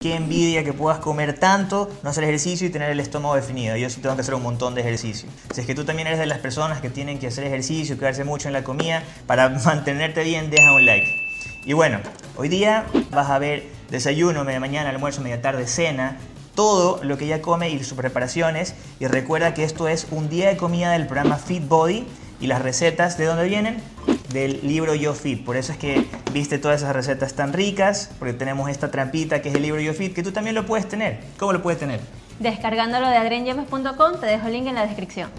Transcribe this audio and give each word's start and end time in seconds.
Qué 0.00 0.14
envidia 0.14 0.62
que 0.62 0.72
puedas 0.72 1.00
comer 1.00 1.40
tanto, 1.40 1.90
no 2.04 2.10
hacer 2.10 2.22
ejercicio 2.22 2.68
y 2.68 2.70
tener 2.70 2.88
el 2.88 3.00
estómago 3.00 3.34
definido. 3.34 3.76
Yo 3.76 3.90
sí 3.90 4.00
tengo 4.00 4.14
que 4.14 4.20
hacer 4.20 4.34
un 4.34 4.44
montón 4.44 4.76
de 4.76 4.82
ejercicio. 4.82 5.28
Si 5.52 5.60
es 5.60 5.66
que 5.66 5.74
tú 5.74 5.84
también 5.84 6.06
eres 6.06 6.20
de 6.20 6.26
las 6.26 6.38
personas 6.38 6.80
que 6.80 6.88
tienen 6.88 7.18
que 7.18 7.26
hacer 7.26 7.42
ejercicio, 7.42 7.98
quedarse 7.98 8.22
mucho 8.22 8.46
en 8.46 8.52
la 8.52 8.62
comida, 8.62 9.02
para 9.26 9.48
mantenerte 9.64 10.22
bien, 10.22 10.50
deja 10.50 10.72
un 10.72 10.86
like. 10.86 11.04
Y 11.64 11.72
bueno, 11.72 11.98
hoy 12.36 12.48
día 12.48 12.86
vas 13.10 13.28
a 13.28 13.40
ver 13.40 13.64
desayuno, 13.90 14.44
media 14.44 14.60
mañana, 14.60 14.90
almuerzo, 14.90 15.20
media 15.20 15.42
tarde, 15.42 15.66
cena, 15.66 16.16
todo 16.54 17.02
lo 17.02 17.18
que 17.18 17.24
ella 17.24 17.42
come 17.42 17.68
y 17.68 17.82
sus 17.82 17.98
preparaciones. 17.98 18.76
Y 19.00 19.08
recuerda 19.08 19.52
que 19.52 19.64
esto 19.64 19.88
es 19.88 20.06
un 20.12 20.28
día 20.28 20.48
de 20.48 20.56
comida 20.56 20.92
del 20.92 21.08
programa 21.08 21.38
Fit 21.38 21.66
Body 21.66 22.06
y 22.40 22.46
las 22.46 22.62
recetas 22.62 23.18
de 23.18 23.24
dónde 23.24 23.48
vienen 23.48 23.82
del 24.32 24.60
libro 24.66 24.94
Yo 24.94 25.14
Fit. 25.14 25.44
Por 25.44 25.56
eso 25.56 25.72
es 25.72 25.78
que 25.78 26.06
viste 26.32 26.58
todas 26.58 26.82
esas 26.82 26.94
recetas 26.94 27.34
tan 27.34 27.52
ricas, 27.52 28.10
porque 28.18 28.34
tenemos 28.34 28.70
esta 28.70 28.90
trampita 28.90 29.42
que 29.42 29.48
es 29.48 29.54
el 29.54 29.62
libro 29.62 29.80
Yo 29.80 29.94
Fit, 29.94 30.14
que 30.14 30.22
tú 30.22 30.32
también 30.32 30.54
lo 30.54 30.66
puedes 30.66 30.88
tener. 30.88 31.20
¿Cómo 31.38 31.52
lo 31.52 31.62
puedes 31.62 31.80
tener? 31.80 32.00
Descargándolo 32.38 33.08
de 33.08 33.16
adrienyemes.com, 33.16 34.20
te 34.20 34.26
dejo 34.26 34.46
el 34.46 34.52
link 34.52 34.66
en 34.66 34.74
la 34.74 34.86
descripción. 34.86 35.30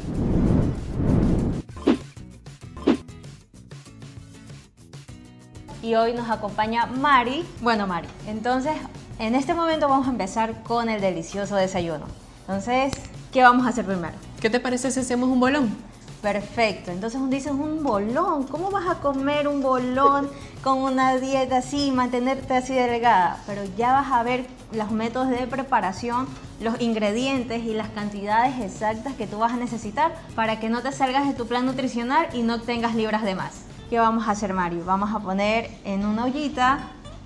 Y 5.82 5.96
hoy 5.96 6.14
nos 6.14 6.30
acompaña 6.30 6.88
Mari. 6.88 7.46
Bueno, 7.62 7.88
Mari, 7.88 8.08
entonces 8.28 8.74
en 9.18 9.36
este 9.36 9.54
momento 9.54 9.88
vamos 9.88 10.08
a 10.08 10.12
empezar 10.12 10.62
con 10.64 10.90
el 10.90 11.00
delicioso 11.00 11.56
desayuno. 11.56 12.06
Entonces, 12.42 12.94
¿qué 13.32 13.44
vamos 13.44 13.66
a 13.66 13.70
hacer 13.70 13.86
primero? 13.86 14.14
¿Qué 14.42 14.50
te 14.50 14.60
parece 14.60 14.92
si 14.92 15.00
hacemos 15.00 15.30
un 15.30 15.40
bolón? 15.40 15.89
Perfecto, 16.22 16.92
entonces 16.92 17.22
dices 17.30 17.54
un 17.54 17.82
bolón, 17.82 18.44
¿cómo 18.44 18.70
vas 18.72 18.90
a 18.90 19.00
comer 19.00 19.48
un 19.48 19.62
bolón 19.62 20.30
con 20.62 20.80
una 20.80 21.16
dieta 21.16 21.60
así, 21.60 21.92
mantenerte 21.92 22.54
así 22.56 22.74
delgada? 22.74 23.42
Pero 23.48 23.64
ya 23.78 23.94
vas 23.94 24.12
a 24.12 24.22
ver 24.24 24.46
los 24.74 24.92
métodos 24.92 25.30
de 25.30 25.48
preparación, 25.48 26.28
los 26.60 26.82
ingredientes 26.82 27.64
y 27.64 27.74
las 27.74 27.88
cantidades 27.90 28.60
exactas 28.60 29.14
que 29.14 29.28
tú 29.28 29.40
vas 29.40 29.54
a 29.54 29.56
necesitar 29.56 30.14
para 30.36 30.60
que 30.60 30.70
no 30.70 30.82
te 30.82 30.92
salgas 30.92 31.26
de 31.26 31.34
tu 31.34 31.48
plan 31.48 31.66
nutricional 31.66 32.28
y 32.34 32.42
no 32.42 32.60
tengas 32.60 32.96
libras 32.96 33.24
de 33.24 33.36
más. 33.36 33.62
¿Qué 33.90 33.98
vamos 33.98 34.28
a 34.28 34.32
hacer, 34.32 34.54
Mario? 34.54 34.84
Vamos 34.86 35.16
a 35.16 35.20
poner 35.20 35.72
en 35.86 36.06
una 36.06 36.26
ollita 36.26 36.80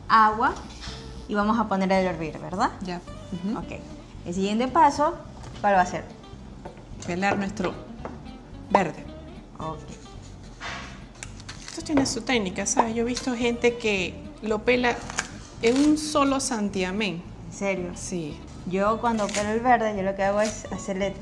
agua 0.07 0.53
y 1.27 1.33
vamos 1.33 1.57
a 1.57 1.67
poner 1.67 1.91
el 1.91 2.05
hervir, 2.05 2.37
¿verdad? 2.37 2.69
Ya. 2.81 3.01
Ok. 3.57 3.79
El 4.27 4.33
siguiente 4.35 4.67
paso, 4.67 5.15
¿cuál 5.61 5.73
va 5.75 5.81
a 5.81 5.85
ser? 5.87 6.05
Pelar 7.07 7.39
nuestro 7.39 7.73
verde. 8.69 9.03
Ok. 9.59 9.79
Esto 11.69 11.81
tiene 11.83 12.05
su 12.05 12.21
técnica, 12.21 12.65
¿sabes? 12.65 12.95
Yo 12.95 13.01
he 13.01 13.05
visto 13.05 13.35
gente 13.35 13.77
que 13.77 14.13
lo 14.41 14.59
pela 14.63 14.95
en 15.61 15.77
un 15.77 15.97
solo 15.97 16.39
santiamén. 16.39 17.23
¿En 17.47 17.53
serio? 17.57 17.91
Sí. 17.95 18.37
Yo 18.67 18.99
cuando 19.01 19.27
pelo 19.27 19.49
el 19.49 19.59
verde, 19.59 19.95
yo 19.95 20.03
lo 20.03 20.15
que 20.15 20.23
hago 20.23 20.41
es 20.41 20.65
hacerle 20.71 21.13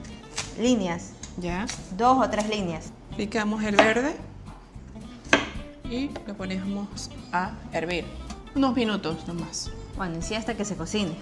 líneas, 0.60 1.12
¿Ya? 1.38 1.66
dos 1.98 2.24
o 2.24 2.30
tres 2.30 2.50
líneas. 2.50 2.92
Picamos 3.18 3.64
el 3.64 3.76
verde 3.76 4.16
y 5.90 6.10
lo 6.28 6.36
ponemos 6.36 7.10
a 7.32 7.54
hervir. 7.74 8.06
Unos 8.56 8.76
minutos 8.76 9.28
nomás. 9.28 9.72
Bueno, 9.98 10.16
en 10.16 10.24
sí 10.24 10.36
hasta 10.36 10.56
que 10.56 10.66
se 10.66 10.76
cocine. 10.76 11.16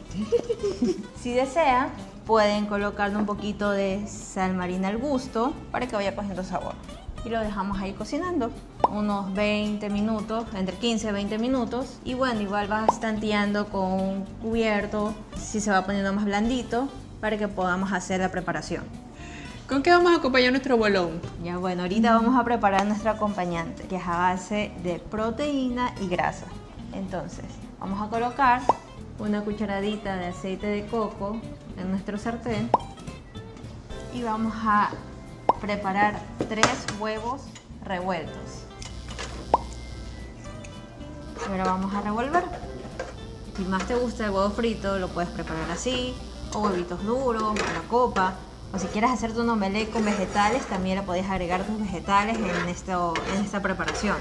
si 1.22 1.34
desean, 1.34 1.90
pueden 2.26 2.68
colocarle 2.68 3.18
un 3.18 3.26
poquito 3.26 3.72
de 3.72 4.06
sal 4.08 4.54
marina 4.54 4.90
al 4.90 4.98
gusto 4.98 5.54
para 5.72 5.88
que 5.88 5.96
vaya 5.96 6.16
cogiendo 6.16 6.44
sabor. 6.44 6.76
Y 7.26 7.30
lo 7.30 7.40
dejamos 7.42 7.80
ahí 7.80 7.94
cocinando 7.94 8.52
unos 8.92 9.34
20 9.34 9.90
minutos, 9.90 10.46
entre 10.56 10.76
15 10.78 11.10
y 11.10 11.12
20 11.12 11.38
minutos. 11.38 12.00
Y 12.06 12.14
bueno, 12.14 12.40
igual 12.42 12.68
vas 12.68 13.00
tanteando 13.00 13.68
con 13.68 13.92
un 13.92 14.26
cubierto, 14.42 15.14
si 15.38 15.60
se 15.60 15.72
va 15.72 15.86
poniendo 15.86 16.14
más 16.14 16.26
blandito, 16.26 16.88
para 17.20 17.38
que 17.38 17.48
podamos 17.48 17.92
hacer 17.92 18.22
la 18.22 18.30
preparación. 18.32 18.84
¿Con 19.68 19.84
qué 19.84 19.92
vamos 19.92 20.12
a 20.14 20.16
acompañar 20.16 20.52
nuestro 20.52 20.78
bolón? 20.78 21.22
Ya 21.44 21.58
bueno, 21.58 21.84
ahorita 21.84 22.14
vamos 22.14 22.40
a 22.40 22.44
preparar 22.44 22.88
nuestro 22.88 23.12
acompañante, 23.12 23.84
que 23.84 23.98
es 23.98 24.08
a 24.08 24.18
base 24.18 24.72
de 24.84 25.00
proteína 25.00 25.94
y 26.02 26.08
grasa. 26.08 26.46
Entonces, 26.94 27.46
vamos 27.80 28.02
a 28.02 28.10
colocar 28.10 28.62
una 29.20 29.42
cucharadita 29.44 30.16
de 30.16 30.28
aceite 30.28 30.68
de 30.68 30.86
coco 30.88 31.40
en 31.78 31.90
nuestro 31.92 32.18
sartén 32.18 32.70
y 34.14 34.24
vamos 34.24 34.54
a 34.56 34.92
preparar 35.62 36.20
tres 36.48 36.86
huevos 37.00 37.42
revueltos. 37.84 38.66
Ahora 41.50 41.64
vamos 41.66 41.94
a 41.94 42.02
revolver. 42.02 42.44
Si 43.58 43.64
más 43.64 43.86
te 43.86 43.96
gusta 43.96 44.26
el 44.26 44.32
huevo 44.32 44.52
frito, 44.52 45.00
lo 45.00 45.10
puedes 45.10 45.30
preparar 45.32 45.70
así, 45.72 46.14
o 46.54 46.60
huevitos 46.60 47.04
duros, 47.04 47.44
o 47.44 47.54
la 47.56 47.88
copa. 47.90 48.36
O 48.74 48.78
si 48.78 48.88
quieres 48.88 49.10
hacerte 49.10 49.42
un 49.42 49.50
omelette 49.50 49.92
con 49.92 50.06
vegetales, 50.06 50.66
también 50.68 50.98
le 50.98 51.04
podés 51.04 51.30
agregar 51.30 51.64
tus 51.64 51.80
vegetales 51.80 52.38
en 52.38 52.70
esta 53.44 53.62
preparación. 53.62 54.16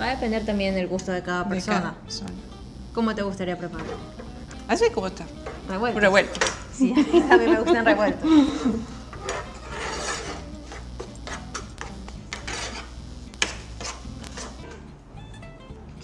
Va 0.00 0.06
a 0.06 0.10
depender 0.10 0.44
también 0.44 0.74
del 0.74 0.88
gusto 0.88 1.12
de 1.12 1.22
cada 1.22 1.44
De 1.44 1.50
persona. 1.50 1.80
cada 1.80 1.92
persona. 1.94 2.30
¿Cómo 2.94 3.14
te 3.14 3.22
gustaría 3.22 3.56
preparar? 3.56 3.86
Así 4.68 4.90
como 4.90 5.06
está. 5.08 5.24
Revuelto. 5.68 6.00
Revuelto. 6.00 6.40
Sí, 6.72 6.92
a 7.30 7.36
mí 7.38 7.46
me 7.46 7.60
gustan 7.60 7.84
revueltos. 7.84 8.28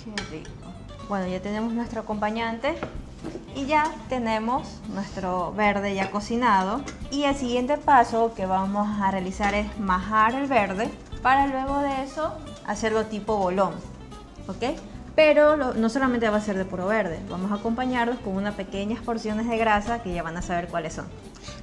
Qué 0.04 0.22
rico. 0.30 0.50
Bueno, 1.08 1.26
ya 1.26 1.40
tenemos 1.40 1.72
nuestro 1.72 2.00
acompañante 2.00 2.74
y 3.54 3.66
ya 3.66 3.84
tenemos 4.08 4.80
nuestro 4.92 5.52
verde 5.52 5.94
ya 5.94 6.10
cocinado. 6.10 6.82
Y 7.10 7.24
el 7.24 7.36
siguiente 7.36 7.76
paso 7.78 8.32
que 8.34 8.46
vamos 8.46 8.88
a 9.00 9.10
realizar 9.10 9.54
es 9.54 9.78
majar 9.78 10.34
el 10.34 10.46
verde 10.46 10.90
para 11.22 11.46
luego 11.46 11.78
de 11.80 12.02
eso 12.04 12.32
hacerlo 12.66 13.06
tipo 13.06 13.36
bolón. 13.36 13.74
¿Ok? 14.48 14.76
Pero 15.14 15.56
lo- 15.56 15.74
no 15.74 15.88
solamente 15.90 16.28
va 16.30 16.38
a 16.38 16.40
ser 16.40 16.56
de 16.56 16.64
puro 16.64 16.86
verde, 16.86 17.20
vamos 17.28 17.52
a 17.52 17.56
acompañarlos 17.56 18.18
con 18.20 18.34
unas 18.34 18.54
pequeñas 18.54 19.00
porciones 19.02 19.46
de 19.48 19.58
grasa 19.58 20.02
que 20.02 20.12
ya 20.14 20.22
van 20.22 20.36
a 20.36 20.42
saber 20.42 20.68
cuáles 20.68 20.94
son. 20.94 21.04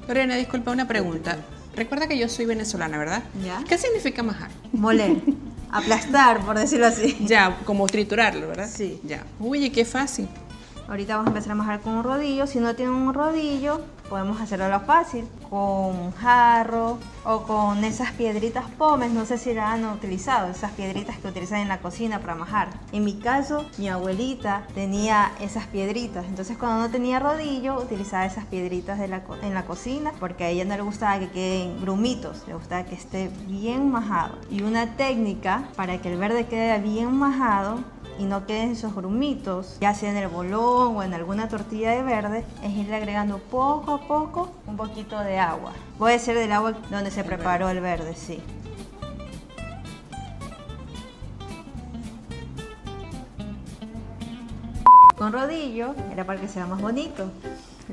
Lorena, 0.07 0.35
disculpa 0.35 0.71
una 0.71 0.87
pregunta. 0.87 1.37
Recuerda 1.75 2.07
que 2.07 2.17
yo 2.17 2.29
soy 2.29 2.45
venezolana, 2.45 2.97
¿verdad? 2.97 3.23
Ya. 3.43 3.63
¿Qué 3.67 3.77
significa 3.77 4.21
majar? 4.23 4.49
Moler, 4.71 5.17
aplastar, 5.71 6.41
por 6.45 6.57
decirlo 6.59 6.87
así. 6.87 7.17
Ya, 7.21 7.57
como 7.65 7.87
triturarlo, 7.87 8.47
¿verdad? 8.47 8.69
Sí. 8.71 8.99
Ya. 9.03 9.23
Oye, 9.39 9.71
qué 9.71 9.85
fácil. 9.85 10.27
Ahorita 10.87 11.15
vamos 11.15 11.27
a 11.27 11.29
empezar 11.31 11.51
a 11.51 11.55
majar 11.55 11.79
con 11.81 11.93
un 11.93 12.03
rodillo. 12.03 12.47
Si 12.47 12.59
no 12.59 12.75
tienen 12.75 12.95
un 12.95 13.13
rodillo, 13.13 13.81
podemos 14.09 14.41
hacerlo 14.41 14.67
lo 14.69 14.79
fácil, 14.81 15.27
con 15.49 16.11
jarro 16.13 16.97
o 17.23 17.43
con 17.43 17.83
esas 17.83 18.11
piedritas 18.11 18.65
pomes. 18.77 19.11
No 19.11 19.25
sé 19.25 19.37
si 19.37 19.53
la 19.53 19.71
han 19.71 19.85
utilizado, 19.85 20.49
esas 20.49 20.71
piedritas 20.71 21.17
que 21.17 21.27
utilizan 21.27 21.59
en 21.59 21.67
la 21.67 21.79
cocina 21.79 22.19
para 22.19 22.35
majar. 22.35 22.69
En 22.91 23.05
mi 23.05 23.19
caso, 23.19 23.65
mi 23.77 23.87
abuelita 23.89 24.63
tenía 24.73 25.31
esas 25.39 25.67
piedritas. 25.67 26.25
Entonces, 26.25 26.57
cuando 26.57 26.79
no 26.79 26.89
tenía 26.89 27.19
rodillo, 27.19 27.79
utilizaba 27.79 28.25
esas 28.25 28.45
piedritas 28.45 28.99
de 28.99 29.07
la 29.07 29.19
en 29.41 29.53
la 29.53 29.65
cocina 29.65 30.11
porque 30.19 30.43
a 30.43 30.49
ella 30.49 30.65
no 30.65 30.75
le 30.75 30.81
gustaba 30.81 31.19
que 31.19 31.29
queden 31.29 31.81
grumitos, 31.81 32.43
le 32.47 32.55
gustaba 32.55 32.83
que 32.85 32.95
esté 32.95 33.29
bien 33.47 33.91
majado. 33.91 34.37
Y 34.49 34.63
una 34.63 34.95
técnica 34.95 35.69
para 35.75 35.99
que 35.99 36.11
el 36.11 36.17
verde 36.17 36.47
quede 36.47 36.79
bien 36.79 37.15
majado 37.15 37.83
y 38.19 38.25
no 38.25 38.45
queden 38.45 38.71
esos 38.71 38.93
grumitos, 38.93 39.77
ya 39.79 39.93
sea 39.93 40.11
en 40.11 40.17
el 40.17 40.27
bolón 40.27 40.97
o 40.97 41.03
en 41.03 41.13
alguna 41.13 41.47
tortilla 41.47 41.91
de 41.91 42.03
verde, 42.03 42.45
es 42.61 42.75
irle 42.75 42.95
agregando 42.97 43.37
poco 43.37 43.93
a 43.93 43.98
poco 44.07 44.51
un 44.65 44.77
poquito 44.77 45.19
de 45.19 45.39
agua. 45.39 45.73
Puede 45.97 46.19
ser 46.19 46.37
del 46.37 46.51
agua 46.51 46.73
donde 46.89 47.11
se 47.11 47.23
preparó 47.23 47.69
el 47.69 47.81
verde, 47.81 48.15
sí. 48.15 48.41
Con 55.17 55.33
rodillo 55.33 55.95
era 56.11 56.23
para 56.23 56.39
que 56.39 56.47
sea 56.47 56.65
más 56.65 56.81
bonito. 56.81 57.29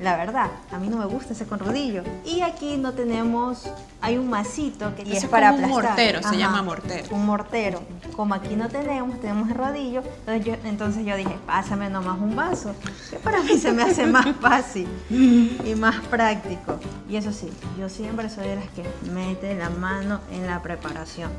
La 0.02 0.16
verdad, 0.16 0.50
a 0.72 0.78
mí 0.78 0.88
no 0.88 0.98
me 0.98 1.06
gusta 1.06 1.32
ese 1.32 1.46
con 1.46 1.58
rodillo. 1.58 2.02
Y 2.24 2.42
aquí 2.42 2.76
no 2.76 2.92
tenemos, 2.92 3.70
hay 4.02 4.18
un 4.18 4.28
masito 4.28 4.94
que 4.94 5.02
y 5.02 5.12
es 5.16 5.24
es 5.24 5.28
para 5.30 5.52
como 5.52 5.64
un 5.64 5.70
aplastar. 5.70 5.90
mortero, 5.90 6.22
se 6.28 6.36
llama 6.36 6.62
mortero. 6.62 7.16
Un 7.16 7.26
mortero. 7.26 7.82
Como 8.14 8.34
aquí 8.34 8.56
no 8.56 8.68
tenemos, 8.68 9.18
tenemos 9.20 9.48
el 9.48 9.54
rodillo, 9.54 10.02
entonces 10.20 10.44
yo, 10.44 10.54
entonces 10.68 11.06
yo 11.06 11.16
dije, 11.16 11.36
pásame 11.46 11.88
nomás 11.88 12.18
un 12.20 12.36
vaso. 12.36 12.74
Que 13.10 13.16
para 13.16 13.42
mí 13.42 13.56
se 13.58 13.72
me 13.72 13.84
hace 13.84 14.06
más 14.06 14.26
fácil 14.40 14.86
y 15.10 15.74
más 15.74 15.96
práctico. 16.06 16.78
Y 17.08 17.16
eso 17.16 17.32
sí, 17.32 17.50
yo 17.78 17.88
siempre 17.88 18.28
soy 18.28 18.48
de 18.48 18.56
las 18.56 18.68
que 18.68 18.84
mete 19.12 19.54
la 19.54 19.70
mano 19.70 20.20
en 20.30 20.46
la 20.46 20.60
preparación 20.60 21.30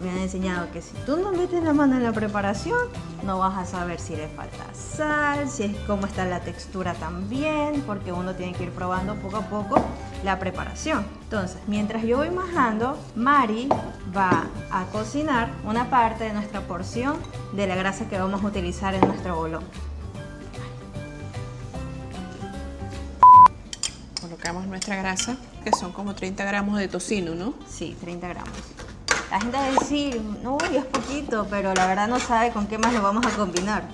me 0.00 0.10
han 0.10 0.18
enseñado 0.18 0.70
que 0.72 0.80
si 0.80 0.94
tú 1.06 1.16
no 1.16 1.32
metes 1.32 1.62
la 1.62 1.72
mano 1.72 1.96
en 1.96 2.04
la 2.04 2.12
preparación, 2.12 2.78
no 3.24 3.38
vas 3.38 3.58
a 3.58 3.64
saber 3.64 3.98
si 3.98 4.14
le 4.14 4.28
falta 4.28 4.64
sal, 4.72 5.48
si 5.48 5.64
es 5.64 5.76
cómo 5.86 6.06
está 6.06 6.24
la 6.24 6.40
textura 6.40 6.94
también, 6.94 7.82
porque 7.86 8.12
uno 8.12 8.34
tiene 8.34 8.52
que 8.52 8.64
ir 8.64 8.70
probando 8.70 9.16
poco 9.16 9.38
a 9.38 9.48
poco 9.48 9.84
la 10.24 10.38
preparación. 10.38 11.04
Entonces, 11.24 11.58
mientras 11.66 12.02
yo 12.04 12.18
voy 12.18 12.30
majando, 12.30 12.96
Mari 13.16 13.68
va 14.16 14.46
a 14.70 14.84
cocinar 14.86 15.50
una 15.64 15.90
parte 15.90 16.24
de 16.24 16.32
nuestra 16.32 16.60
porción 16.60 17.16
de 17.52 17.66
la 17.66 17.74
grasa 17.74 18.08
que 18.08 18.18
vamos 18.18 18.42
a 18.42 18.46
utilizar 18.46 18.94
en 18.94 19.00
nuestro 19.00 19.36
bolón. 19.36 19.64
Colocamos 24.20 24.66
nuestra 24.66 24.96
grasa, 24.96 25.36
que 25.64 25.72
son 25.72 25.92
como 25.92 26.14
30 26.14 26.44
gramos 26.44 26.78
de 26.78 26.88
tocino, 26.88 27.34
¿no? 27.34 27.54
Sí, 27.68 27.96
30 28.00 28.28
gramos. 28.28 28.87
La 29.30 29.38
gente 29.40 29.58
va 29.58 29.64
a 29.66 29.72
decir, 29.72 30.22
no, 30.42 30.56
es 30.72 30.84
poquito, 30.86 31.46
pero 31.50 31.74
la 31.74 31.86
verdad 31.86 32.08
no 32.08 32.18
sabe 32.18 32.50
con 32.50 32.66
qué 32.66 32.78
más 32.78 32.94
lo 32.94 33.02
vamos 33.02 33.26
a 33.26 33.36
combinar. 33.36 33.84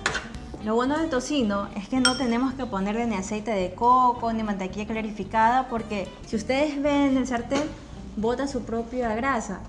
Lo 0.63 0.75
bueno 0.75 0.97
del 0.97 1.09
tocino 1.09 1.67
es 1.75 1.89
que 1.89 1.99
no 1.99 2.15
tenemos 2.15 2.53
que 2.53 2.65
ponerle 2.65 3.05
ni 3.05 3.15
aceite 3.15 3.51
de 3.51 3.73
coco 3.73 4.31
ni 4.31 4.43
mantequilla 4.43 4.87
clarificada 4.87 5.67
porque 5.67 6.07
si 6.25 6.37
ustedes 6.37 6.81
ven 6.81 7.11
en 7.11 7.17
el 7.17 7.27
sartén, 7.27 7.63
bota 8.15 8.47
su 8.47 8.63
propia 8.63 9.13
grasa. 9.13 9.59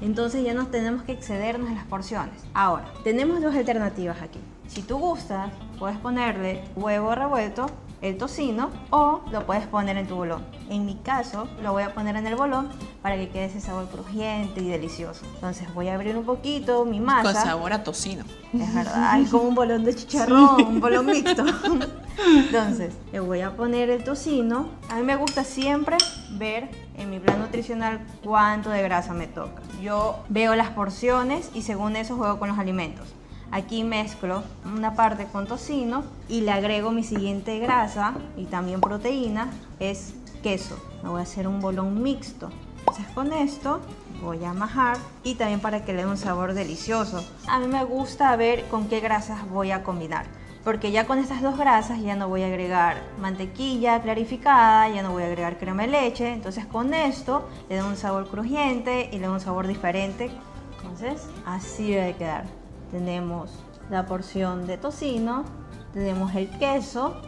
Entonces 0.00 0.42
ya 0.42 0.54
no 0.54 0.68
tenemos 0.68 1.02
que 1.02 1.12
excedernos 1.12 1.68
en 1.68 1.76
las 1.76 1.84
porciones. 1.84 2.34
Ahora, 2.54 2.86
tenemos 3.04 3.42
dos 3.42 3.54
alternativas 3.54 4.22
aquí. 4.22 4.40
Si 4.68 4.80
tú 4.80 4.98
gustas, 4.98 5.52
puedes 5.78 5.98
ponerle 5.98 6.64
huevo 6.76 7.14
revuelto 7.14 7.66
el 8.02 8.16
tocino 8.16 8.70
o 8.90 9.20
lo 9.30 9.46
puedes 9.46 9.66
poner 9.66 9.96
en 9.96 10.06
tu 10.06 10.16
bolón. 10.16 10.44
En 10.68 10.86
mi 10.86 10.94
caso, 10.96 11.48
lo 11.62 11.72
voy 11.72 11.82
a 11.82 11.94
poner 11.94 12.16
en 12.16 12.26
el 12.26 12.36
bolón 12.36 12.68
para 13.02 13.16
que 13.16 13.28
quede 13.28 13.46
ese 13.46 13.60
sabor 13.60 13.88
crujiente 13.88 14.60
y 14.60 14.68
delicioso. 14.68 15.24
Entonces 15.34 15.72
voy 15.74 15.88
a 15.88 15.94
abrir 15.94 16.16
un 16.16 16.24
poquito 16.24 16.84
mi 16.84 17.00
masa. 17.00 17.32
Con 17.32 17.34
sabor 17.34 17.72
a 17.72 17.82
tocino. 17.82 18.24
Es 18.52 18.74
verdad, 18.74 19.20
es 19.20 19.30
como 19.30 19.44
un 19.44 19.54
bolón 19.54 19.84
de 19.84 19.94
chicharrón, 19.94 20.62
un 20.62 20.80
bolón 20.80 21.06
mixto. 21.06 21.44
Entonces, 22.26 22.94
le 23.12 23.20
voy 23.20 23.40
a 23.40 23.56
poner 23.56 23.90
el 23.90 24.04
tocino. 24.04 24.68
A 24.88 24.96
mí 24.96 25.02
me 25.02 25.16
gusta 25.16 25.44
siempre 25.44 25.96
ver 26.32 26.68
en 26.96 27.10
mi 27.10 27.18
plan 27.18 27.38
nutricional 27.38 28.00
cuánto 28.24 28.70
de 28.70 28.82
grasa 28.82 29.14
me 29.14 29.26
toca. 29.26 29.62
Yo 29.80 30.18
veo 30.28 30.54
las 30.54 30.70
porciones 30.70 31.50
y 31.54 31.62
según 31.62 31.96
eso 31.96 32.16
juego 32.16 32.38
con 32.38 32.48
los 32.48 32.58
alimentos. 32.58 33.06
Aquí 33.52 33.82
mezclo 33.82 34.44
una 34.64 34.94
parte 34.94 35.26
con 35.26 35.46
tocino 35.46 36.04
y 36.28 36.42
le 36.42 36.52
agrego 36.52 36.92
mi 36.92 37.02
siguiente 37.02 37.58
grasa 37.58 38.14
y 38.36 38.44
también 38.44 38.80
proteína, 38.80 39.50
es 39.80 40.14
queso. 40.42 40.78
Me 41.02 41.08
voy 41.08 41.18
a 41.18 41.24
hacer 41.24 41.48
un 41.48 41.60
bolón 41.60 42.00
mixto. 42.00 42.50
Entonces 42.78 43.06
con 43.12 43.32
esto 43.32 43.80
voy 44.22 44.44
a 44.44 44.52
majar 44.52 44.98
y 45.24 45.34
también 45.34 45.58
para 45.58 45.84
que 45.84 45.92
le 45.92 46.02
dé 46.02 46.08
un 46.08 46.16
sabor 46.16 46.54
delicioso. 46.54 47.24
A 47.48 47.58
mí 47.58 47.66
me 47.66 47.82
gusta 47.84 48.36
ver 48.36 48.68
con 48.68 48.88
qué 48.88 49.00
grasas 49.00 49.48
voy 49.50 49.72
a 49.72 49.82
combinar. 49.82 50.26
Porque 50.62 50.92
ya 50.92 51.06
con 51.06 51.18
estas 51.18 51.42
dos 51.42 51.58
grasas 51.58 52.00
ya 52.02 52.14
no 52.14 52.28
voy 52.28 52.42
a 52.42 52.46
agregar 52.46 52.98
mantequilla 53.18 54.00
clarificada, 54.00 54.88
ya 54.90 55.02
no 55.02 55.10
voy 55.10 55.24
a 55.24 55.26
agregar 55.26 55.58
crema 55.58 55.82
de 55.82 55.88
leche. 55.88 56.32
Entonces 56.32 56.66
con 56.66 56.94
esto 56.94 57.48
le 57.68 57.76
da 57.76 57.84
un 57.84 57.96
sabor 57.96 58.28
crujiente 58.28 59.08
y 59.10 59.18
le 59.18 59.26
da 59.26 59.32
un 59.32 59.40
sabor 59.40 59.66
diferente. 59.66 60.30
Entonces 60.76 61.26
así 61.46 61.90
debe 61.90 62.14
quedar 62.14 62.59
tenemos 62.90 63.50
la 63.90 64.06
porción 64.06 64.66
de 64.66 64.78
tocino, 64.78 65.44
tenemos 65.92 66.34
el 66.34 66.48
queso, 66.58 67.20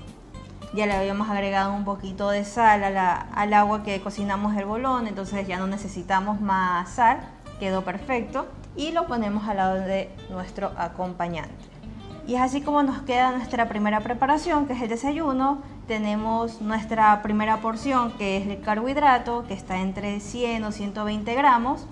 ya 0.75 0.87
le 0.87 0.93
habíamos 0.93 1.29
agregado 1.29 1.75
un 1.75 1.85
poquito 1.85 2.31
de 2.31 2.45
sal 2.45 2.83
al 2.85 3.55
agua 3.55 3.83
que 3.83 4.01
cocinamos 4.01 4.57
el 4.57 4.65
bolón, 4.65 5.07
entonces 5.07 5.47
ya 5.47 5.59
no 5.59 5.67
necesitamos 5.67 6.41
más 6.41 6.89
sal, 6.91 7.21
quedó 7.59 7.83
perfecto 7.83 8.47
y 8.77 8.93
lo 8.93 9.07
ponemos 9.07 9.47
al 9.49 9.59
lado 9.59 9.75
de 9.75 10.11
nuestro 10.31 10.73
acompañante. 10.77 11.73
Y 12.27 12.37
es 12.37 12.41
así 12.41 12.61
como 12.63 12.83
nos 12.83 13.03
queda 13.03 13.33
nuestra 13.33 13.69
primera 13.69 14.01
preparación, 14.01 14.67
que 14.67 14.75
es 14.75 14.83
el 14.83 14.89
desayuno. 14.89 15.61
Tenemos 15.89 16.61
nuestra 16.61 17.21
primera 17.21 17.57
porción, 17.57 18.13
que 18.13 18.37
es 18.37 18.47
el 18.47 18.61
carbohidrato, 18.61 19.45
que 19.49 19.55
está 19.55 19.81
entre 19.81 20.21
100 20.21 20.65
o 20.65 20.73
120 20.73 21.35
gramos. 21.35 21.87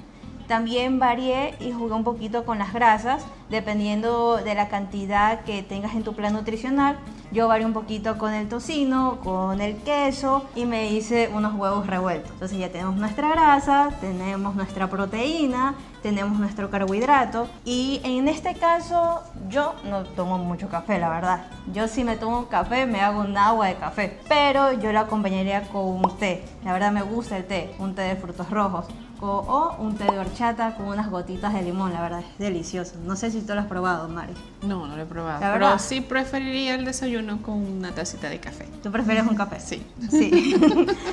También 0.51 0.99
varié 0.99 1.55
y 1.61 1.71
jugué 1.71 1.95
un 1.95 2.03
poquito 2.03 2.45
con 2.45 2.59
las 2.59 2.73
grasas, 2.73 3.25
dependiendo 3.51 4.39
de 4.39 4.57
la 4.57 4.69
cantidad 4.69 5.43
que 5.45 5.63
tengas 5.63 5.95
en 5.95 6.03
tu 6.03 6.17
plan 6.17 6.33
nutricional. 6.33 6.99
Yo 7.31 7.47
varié 7.47 7.65
un 7.65 7.73
poquito 7.73 8.19
con 8.19 8.35
el 8.35 8.49
tocino, 8.49 9.21
con 9.23 9.61
el 9.61 9.77
queso 9.77 10.45
y 10.57 10.67
me 10.67 10.91
hice 10.91 11.31
unos 11.33 11.55
huevos 11.55 11.87
revueltos. 11.87 12.33
Entonces 12.33 12.59
ya 12.59 12.69
tenemos 12.69 12.97
nuestra 12.97 13.29
grasa, 13.29 13.91
tenemos 14.01 14.57
nuestra 14.57 14.91
proteína, 14.91 15.77
tenemos 16.03 16.41
nuestro 16.41 16.69
carbohidrato 16.69 17.47
y 17.65 18.01
en 18.03 18.27
este 18.27 18.57
caso 18.57 19.23
yo 19.49 19.77
no 19.89 20.03
tomo 20.03 20.37
mucho 20.39 20.69
café, 20.69 20.99
la 20.99 21.11
verdad. 21.11 21.47
Yo 21.73 21.87
si 21.87 22.03
me 22.03 22.17
tomo 22.17 22.47
café 22.47 22.87
me 22.87 23.01
hago 23.01 23.21
un 23.21 23.39
agua 23.39 23.69
de 23.69 23.77
café, 23.77 24.19
pero 24.29 24.73
yo 24.73 24.91
lo 24.91 24.99
acompañaría 24.99 25.63
con 25.69 25.87
un 25.87 26.19
té. 26.19 26.43
La 26.65 26.73
verdad 26.73 26.91
me 26.91 27.03
gusta 27.03 27.37
el 27.37 27.45
té, 27.45 27.73
un 27.79 27.95
té 27.95 28.03
de 28.03 28.17
frutos 28.17 28.51
rojos 28.51 28.87
o 29.23 29.77
un 29.79 29.97
té 29.97 30.05
de 30.05 30.19
horchata 30.19 30.75
con 30.77 30.87
unas 30.87 31.11
gotitas 31.11 31.53
de 31.53 31.63
limón, 31.63 31.93
la 31.93 32.01
verdad 32.01 32.21
es 32.21 32.39
delicioso. 32.39 32.95
No 33.05 33.17
sé 33.17 33.31
si 33.31 33.43
tú 33.43 33.55
lo 33.55 33.61
has 33.61 33.67
probado, 33.67 34.09
Mari. 34.09 34.35
No, 34.63 34.87
no 34.87 34.97
lo 34.97 35.03
he 35.03 35.07
probado. 35.07 35.41
pero 35.41 35.79
sí 35.79 36.01
preferiría 36.01 36.75
el 36.75 36.85
desayuno 36.85 37.43
con 37.43 37.55
una 37.57 37.93
tacita 37.93 38.29
de 38.29 38.41
café. 38.41 38.67
¿Tú 38.83 38.91
prefieres 38.91 39.27
un 39.27 39.37
café? 39.37 39.61
Sí. 39.61 39.83
Sí. 40.11 40.55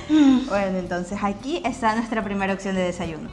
bueno, 0.49 0.77
entonces 0.77 1.19
aquí 1.21 1.61
está 1.63 1.95
nuestra 1.95 2.23
primera 2.23 2.53
opción 2.53 2.75
de 2.75 2.81
desayuno. 2.81 3.29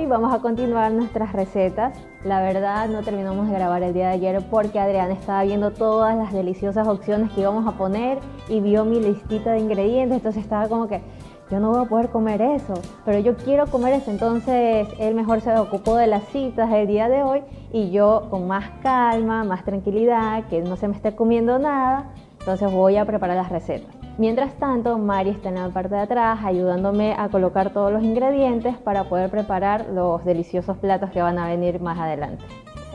Hoy 0.00 0.06
vamos 0.06 0.32
a 0.32 0.38
continuar 0.38 0.90
nuestras 0.92 1.34
recetas. 1.34 1.92
La 2.24 2.40
verdad 2.40 2.88
no 2.88 3.02
terminamos 3.02 3.48
de 3.48 3.52
grabar 3.52 3.82
el 3.82 3.92
día 3.92 4.06
de 4.08 4.14
ayer 4.14 4.42
porque 4.50 4.80
Adrián 4.80 5.10
estaba 5.10 5.42
viendo 5.42 5.72
todas 5.72 6.16
las 6.16 6.32
deliciosas 6.32 6.88
opciones 6.88 7.30
que 7.32 7.42
íbamos 7.42 7.66
a 7.66 7.76
poner 7.76 8.16
y 8.48 8.60
vio 8.60 8.86
mi 8.86 8.98
listita 8.98 9.52
de 9.52 9.58
ingredientes, 9.58 10.16
entonces 10.16 10.42
estaba 10.42 10.68
como 10.68 10.88
que 10.88 11.02
yo 11.50 11.60
no 11.60 11.68
voy 11.68 11.84
a 11.84 11.88
poder 11.90 12.08
comer 12.08 12.40
eso, 12.40 12.72
pero 13.04 13.18
yo 13.18 13.36
quiero 13.36 13.66
comer 13.66 13.92
eso, 13.92 14.10
entonces 14.10 14.88
él 14.98 15.14
mejor 15.14 15.42
se 15.42 15.54
ocupó 15.58 15.96
de 15.96 16.06
las 16.06 16.24
citas 16.28 16.70
del 16.70 16.86
día 16.86 17.10
de 17.10 17.22
hoy 17.22 17.42
y 17.70 17.90
yo 17.90 18.28
con 18.30 18.46
más 18.46 18.70
calma, 18.82 19.44
más 19.44 19.66
tranquilidad, 19.66 20.44
que 20.48 20.62
no 20.62 20.76
se 20.76 20.88
me 20.88 20.96
esté 20.96 21.14
comiendo 21.14 21.58
nada, 21.58 22.06
entonces 22.38 22.72
voy 22.72 22.96
a 22.96 23.04
preparar 23.04 23.36
las 23.36 23.50
recetas. 23.50 23.99
Mientras 24.20 24.52
tanto, 24.58 24.98
Mari 24.98 25.30
está 25.30 25.48
en 25.48 25.54
la 25.54 25.70
parte 25.70 25.94
de 25.94 26.02
atrás 26.02 26.40
ayudándome 26.44 27.14
a 27.16 27.30
colocar 27.30 27.70
todos 27.70 27.90
los 27.90 28.02
ingredientes 28.02 28.76
para 28.76 29.04
poder 29.04 29.30
preparar 29.30 29.86
los 29.94 30.22
deliciosos 30.26 30.76
platos 30.76 31.08
que 31.10 31.22
van 31.22 31.38
a 31.38 31.48
venir 31.48 31.80
más 31.80 31.98
adelante. 31.98 32.44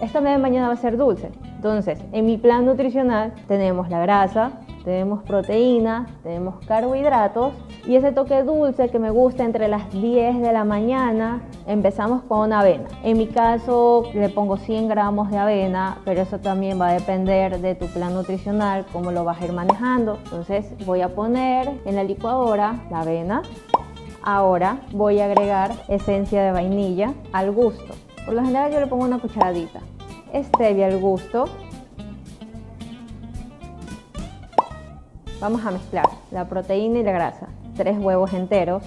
Esta 0.04 0.22
media 0.22 0.38
mañana 0.38 0.68
va 0.68 0.76
a 0.76 0.78
ser 0.78 0.98
dulce. 0.98 1.32
Entonces, 1.56 2.00
en 2.12 2.28
mi 2.28 2.38
plan 2.38 2.64
nutricional 2.68 3.34
tenemos 3.48 3.90
la 3.90 4.02
grasa, 4.02 4.52
tenemos 4.86 5.24
proteína, 5.24 6.06
tenemos 6.22 6.64
carbohidratos 6.68 7.54
y 7.88 7.96
ese 7.96 8.12
toque 8.12 8.44
dulce 8.44 8.90
que 8.90 9.00
me 9.00 9.10
gusta 9.10 9.44
entre 9.44 9.68
las 9.68 9.92
10 9.92 10.40
de 10.42 10.54
la 10.54 10.64
mañana, 10.64 11.42
empezamos 11.66 12.22
con 12.24 12.54
avena. 12.54 12.86
En 13.04 13.18
mi 13.18 13.26
caso 13.26 14.04
le 14.14 14.30
pongo 14.30 14.58
100 14.58 14.88
gramos 14.88 15.32
de 15.32 15.40
avena, 15.40 15.98
pero 16.06 16.22
eso 16.22 16.40
también 16.40 16.80
va 16.80 16.90
a 16.90 16.94
depender 16.94 17.60
de 17.60 17.74
tu 17.74 17.88
plan 17.88 18.14
nutricional, 18.14 18.86
cómo 18.94 19.12
lo 19.12 19.24
vas 19.24 19.42
a 19.42 19.46
ir 19.46 19.54
manejando. 19.54 20.20
Entonces 20.26 20.68
voy 20.86 21.02
a 21.02 21.10
poner 21.10 21.82
en 21.86 21.96
la 21.96 22.04
licuadora 22.04 22.86
la 22.92 23.02
avena. 23.02 23.42
Ahora 24.22 24.82
voy 24.92 25.20
a 25.20 25.26
agregar 25.26 25.72
esencia 25.88 26.44
de 26.44 26.52
vainilla 26.52 27.14
al 27.34 27.52
gusto. 27.52 27.96
Por 28.24 28.36
lo 28.36 28.42
general 28.42 28.72
yo 28.72 28.80
le 28.80 28.88
pongo 28.88 29.06
una 29.06 29.20
cucharadita. 29.20 29.82
Stevia 30.34 30.88
al 30.88 31.00
gusto 31.00 31.46
Vamos 35.46 35.64
a 35.64 35.70
mezclar 35.70 36.10
la 36.32 36.46
proteína 36.46 36.98
y 36.98 37.04
la 37.04 37.12
grasa. 37.12 37.50
Tres 37.78 38.00
huevos 38.00 38.34
enteros. 38.34 38.82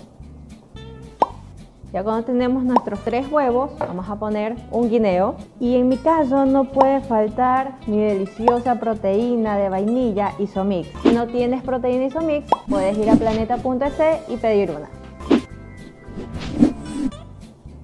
Ya 1.93 2.03
cuando 2.03 2.25
tenemos 2.25 2.65
nuestros 2.65 2.99
tres 3.05 3.31
huevos, 3.31 3.71
vamos 3.79 4.11
a 4.11 4.17
poner 4.17 4.57
un 4.73 4.91
guineo. 4.91 5.37
Y 5.61 5.77
en 5.77 5.87
mi 5.87 5.99
caso 5.99 6.47
no 6.47 6.65
puede 6.65 7.01
faltar 7.01 7.77
mi 7.87 8.01
deliciosa 8.01 8.81
proteína 8.81 9.57
de 9.57 9.69
vainilla 9.69 10.33
Isomix. 10.41 10.89
Si 11.05 11.13
no 11.13 11.29
tienes 11.29 11.63
proteína 11.63 12.07
Isomix, 12.07 12.51
puedes 12.69 12.99
ir 12.99 13.09
a 13.09 13.15
planeta.es 13.15 14.29
y 14.29 14.37
pedir 14.37 14.73
una. 14.73 14.89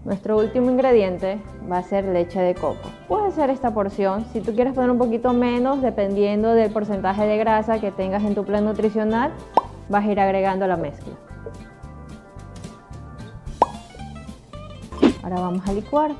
Nuestro 0.04 0.36
último 0.36 0.68
ingrediente 0.68 1.38
va 1.70 1.78
a 1.78 1.82
ser 1.84 2.06
leche 2.06 2.40
de 2.40 2.56
coco. 2.56 2.90
Puede 3.08 3.32
ser 3.32 3.50
esta 3.50 3.74
porción, 3.74 4.24
si 4.32 4.40
tú 4.40 4.54
quieres 4.54 4.72
poner 4.72 4.90
un 4.90 4.96
poquito 4.96 5.34
menos, 5.34 5.82
dependiendo 5.82 6.54
del 6.54 6.70
porcentaje 6.70 7.26
de 7.26 7.36
grasa 7.36 7.78
que 7.78 7.90
tengas 7.90 8.24
en 8.24 8.34
tu 8.34 8.44
plan 8.44 8.64
nutricional, 8.64 9.32
vas 9.90 10.06
a 10.06 10.10
ir 10.10 10.18
agregando 10.18 10.66
la 10.66 10.76
mezcla. 10.76 11.12
Ahora 15.22 15.40
vamos 15.40 15.68
a 15.68 15.72
licuar. 15.72 16.12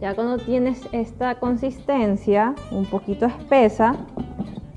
Ya 0.00 0.14
cuando 0.14 0.38
tienes 0.38 0.86
esta 0.92 1.36
consistencia 1.36 2.54
un 2.70 2.84
poquito 2.84 3.24
espesa, 3.26 3.96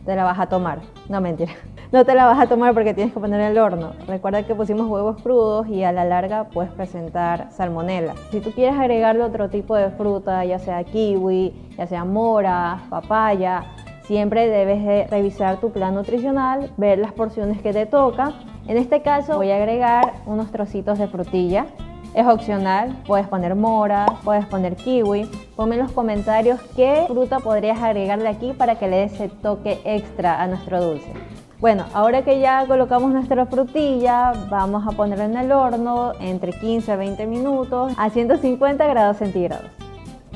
te 0.05 0.15
la 0.15 0.23
vas 0.23 0.39
a 0.39 0.47
tomar. 0.47 0.79
No 1.09 1.19
mentira 1.19 1.53
no 1.93 2.05
te 2.05 2.15
la 2.15 2.25
vas 2.25 2.39
a 2.39 2.47
tomar 2.47 2.73
porque 2.73 2.95
tienes 2.95 3.13
que 3.13 3.19
poner 3.19 3.39
en 3.39 3.51
el 3.51 3.59
horno. 3.59 3.91
Recuerda 4.07 4.41
que 4.41 4.55
pusimos 4.55 4.87
huevos 4.87 5.21
crudos 5.21 5.67
y 5.67 5.83
a 5.83 5.91
la 5.91 6.03
larga 6.03 6.45
puedes 6.45 6.71
presentar 6.71 7.51
salmonela. 7.51 8.15
Si 8.31 8.39
tú 8.39 8.51
quieres 8.51 8.75
agregarle 8.79 9.21
otro 9.21 9.47
tipo 9.51 9.75
de 9.75 9.91
fruta, 9.91 10.43
ya 10.43 10.57
sea 10.57 10.83
kiwi, 10.83 11.53
ya 11.77 11.85
sea 11.85 12.03
mora, 12.03 12.79
papaya, 12.89 13.61
siempre 14.05 14.49
debes 14.49 14.83
de 14.83 15.05
revisar 15.05 15.59
tu 15.59 15.71
plan 15.71 15.93
nutricional, 15.93 16.71
ver 16.77 16.97
las 16.97 17.11
porciones 17.11 17.61
que 17.61 17.73
te 17.73 17.85
toca. 17.85 18.33
En 18.67 18.77
este 18.77 19.03
caso 19.03 19.35
voy 19.35 19.51
a 19.51 19.57
agregar 19.57 20.13
unos 20.25 20.51
trocitos 20.51 20.97
de 20.97 21.07
frutilla 21.07 21.67
Es 22.15 22.25
opcional, 22.25 23.03
puedes 23.05 23.27
poner 23.27 23.53
mora, 23.53 24.07
puedes 24.23 24.47
poner 24.47 24.75
kiwi. 24.75 25.29
Ponme 25.55 25.75
en 25.75 25.83
los 25.83 25.91
comentarios 25.91 26.59
qué 26.75 27.05
fruta 27.07 27.37
podrías 27.37 27.83
agregarle 27.83 28.29
aquí 28.29 28.51
para 28.53 28.79
que 28.79 28.87
le 28.87 28.97
dé 28.97 29.03
ese 29.03 29.29
toque 29.29 29.79
extra 29.83 30.41
a 30.41 30.47
nuestro 30.47 30.83
dulce. 30.83 31.32
Bueno, 31.63 31.85
ahora 31.93 32.23
que 32.23 32.41
ya 32.41 32.65
colocamos 32.67 33.13
nuestra 33.13 33.45
frutilla, 33.45 34.33
vamos 34.49 34.85
a 34.85 34.91
ponerla 34.91 35.23
en 35.23 35.37
el 35.37 35.51
horno 35.53 36.11
entre 36.19 36.51
15 36.51 36.91
a 36.91 36.97
20 36.97 37.25
minutos 37.25 37.93
a 37.95 38.09
150 38.09 38.85
grados 38.85 39.15
centígrados. 39.15 39.71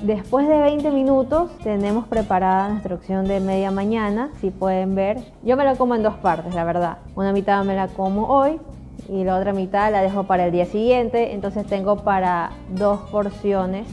Después 0.03 0.47
de 0.47 0.57
20 0.57 0.89
minutos 0.91 1.51
tenemos 1.61 2.07
preparada 2.07 2.69
nuestra 2.69 2.95
opción 2.95 3.27
de 3.27 3.41
media 3.41 3.71
mañana, 3.71 4.29
si 4.39 4.51
pueden 4.51 4.95
ver. 4.95 5.17
Yo 5.43 5.57
me 5.57 5.65
la 5.65 5.75
como 5.75 5.95
en 5.95 6.03
dos 6.03 6.15
partes, 6.15 6.55
la 6.55 6.63
verdad. 6.63 6.99
Una 7.13 7.33
mitad 7.33 7.61
me 7.65 7.75
la 7.75 7.89
como 7.89 8.27
hoy 8.27 8.61
y 9.09 9.25
la 9.25 9.35
otra 9.35 9.51
mitad 9.51 9.91
la 9.91 10.01
dejo 10.01 10.23
para 10.23 10.45
el 10.45 10.53
día 10.53 10.65
siguiente, 10.65 11.33
entonces 11.33 11.65
tengo 11.65 12.05
para 12.05 12.51
dos 12.69 13.01
porciones. 13.11 13.85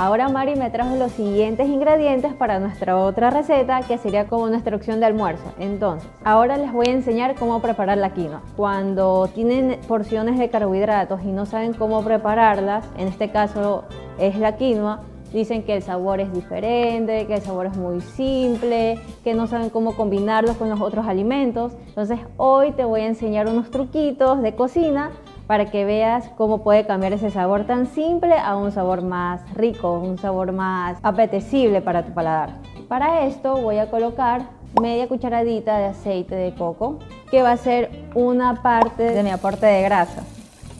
Ahora 0.00 0.28
Mari 0.28 0.54
me 0.54 0.70
trajo 0.70 0.94
los 0.94 1.10
siguientes 1.10 1.66
ingredientes 1.66 2.32
para 2.32 2.60
nuestra 2.60 2.96
otra 2.96 3.30
receta 3.30 3.80
que 3.80 3.98
sería 3.98 4.28
como 4.28 4.48
nuestra 4.48 4.76
opción 4.76 5.00
de 5.00 5.06
almuerzo. 5.06 5.42
Entonces, 5.58 6.08
ahora 6.22 6.56
les 6.56 6.72
voy 6.72 6.86
a 6.86 6.92
enseñar 6.92 7.34
cómo 7.34 7.60
preparar 7.60 7.98
la 7.98 8.14
quinoa. 8.14 8.42
Cuando 8.56 9.28
tienen 9.34 9.76
porciones 9.88 10.38
de 10.38 10.50
carbohidratos 10.50 11.24
y 11.24 11.32
no 11.32 11.46
saben 11.46 11.72
cómo 11.72 12.04
prepararlas, 12.04 12.88
en 12.96 13.08
este 13.08 13.32
caso 13.32 13.86
es 14.20 14.38
la 14.38 14.56
quinoa, 14.56 15.00
Dicen 15.32 15.62
que 15.62 15.76
el 15.76 15.82
sabor 15.82 16.20
es 16.20 16.32
diferente, 16.32 17.26
que 17.26 17.34
el 17.34 17.42
sabor 17.42 17.66
es 17.66 17.76
muy 17.76 18.00
simple, 18.00 18.98
que 19.22 19.34
no 19.34 19.46
saben 19.46 19.68
cómo 19.68 19.94
combinarlos 19.94 20.56
con 20.56 20.70
los 20.70 20.80
otros 20.80 21.06
alimentos. 21.06 21.72
Entonces 21.88 22.18
hoy 22.38 22.72
te 22.72 22.84
voy 22.84 23.02
a 23.02 23.08
enseñar 23.08 23.46
unos 23.46 23.70
truquitos 23.70 24.40
de 24.40 24.54
cocina 24.54 25.10
para 25.48 25.70
que 25.70 25.86
veas 25.86 26.28
cómo 26.36 26.62
puede 26.62 26.86
cambiar 26.86 27.14
ese 27.14 27.30
sabor 27.30 27.64
tan 27.64 27.86
simple 27.86 28.34
a 28.38 28.54
un 28.54 28.70
sabor 28.70 29.02
más 29.02 29.40
rico, 29.54 29.94
un 29.94 30.18
sabor 30.18 30.52
más 30.52 30.98
apetecible 31.02 31.80
para 31.80 32.04
tu 32.04 32.12
paladar. 32.12 32.50
Para 32.86 33.24
esto 33.24 33.56
voy 33.56 33.78
a 33.78 33.90
colocar 33.90 34.42
media 34.78 35.08
cucharadita 35.08 35.78
de 35.78 35.86
aceite 35.86 36.34
de 36.34 36.54
coco, 36.54 36.98
que 37.30 37.42
va 37.42 37.52
a 37.52 37.56
ser 37.56 37.90
una 38.14 38.62
parte 38.62 39.04
de 39.04 39.22
mi 39.22 39.30
aporte 39.30 39.64
de 39.64 39.82
grasa. 39.82 40.22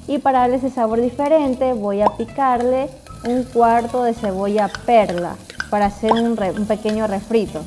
Y 0.06 0.18
para 0.18 0.40
darle 0.40 0.56
ese 0.56 0.70
sabor 0.70 1.00
diferente 1.00 1.72
voy 1.72 2.02
a 2.02 2.10
picarle 2.10 2.90
un 3.26 3.44
cuarto 3.44 4.02
de 4.02 4.12
cebolla 4.12 4.70
perla 4.84 5.37
para 5.70 5.87
hacer 5.87 6.12
un, 6.12 6.37
pequeño 6.66 7.06
refrito. 7.06 7.62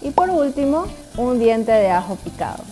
Y 0.00 0.10
por 0.10 0.28
último, 0.28 0.86
un 1.16 1.38
diente 1.38 1.70
de 1.70 1.90
ajo 1.90 2.16
picado. 2.16 2.71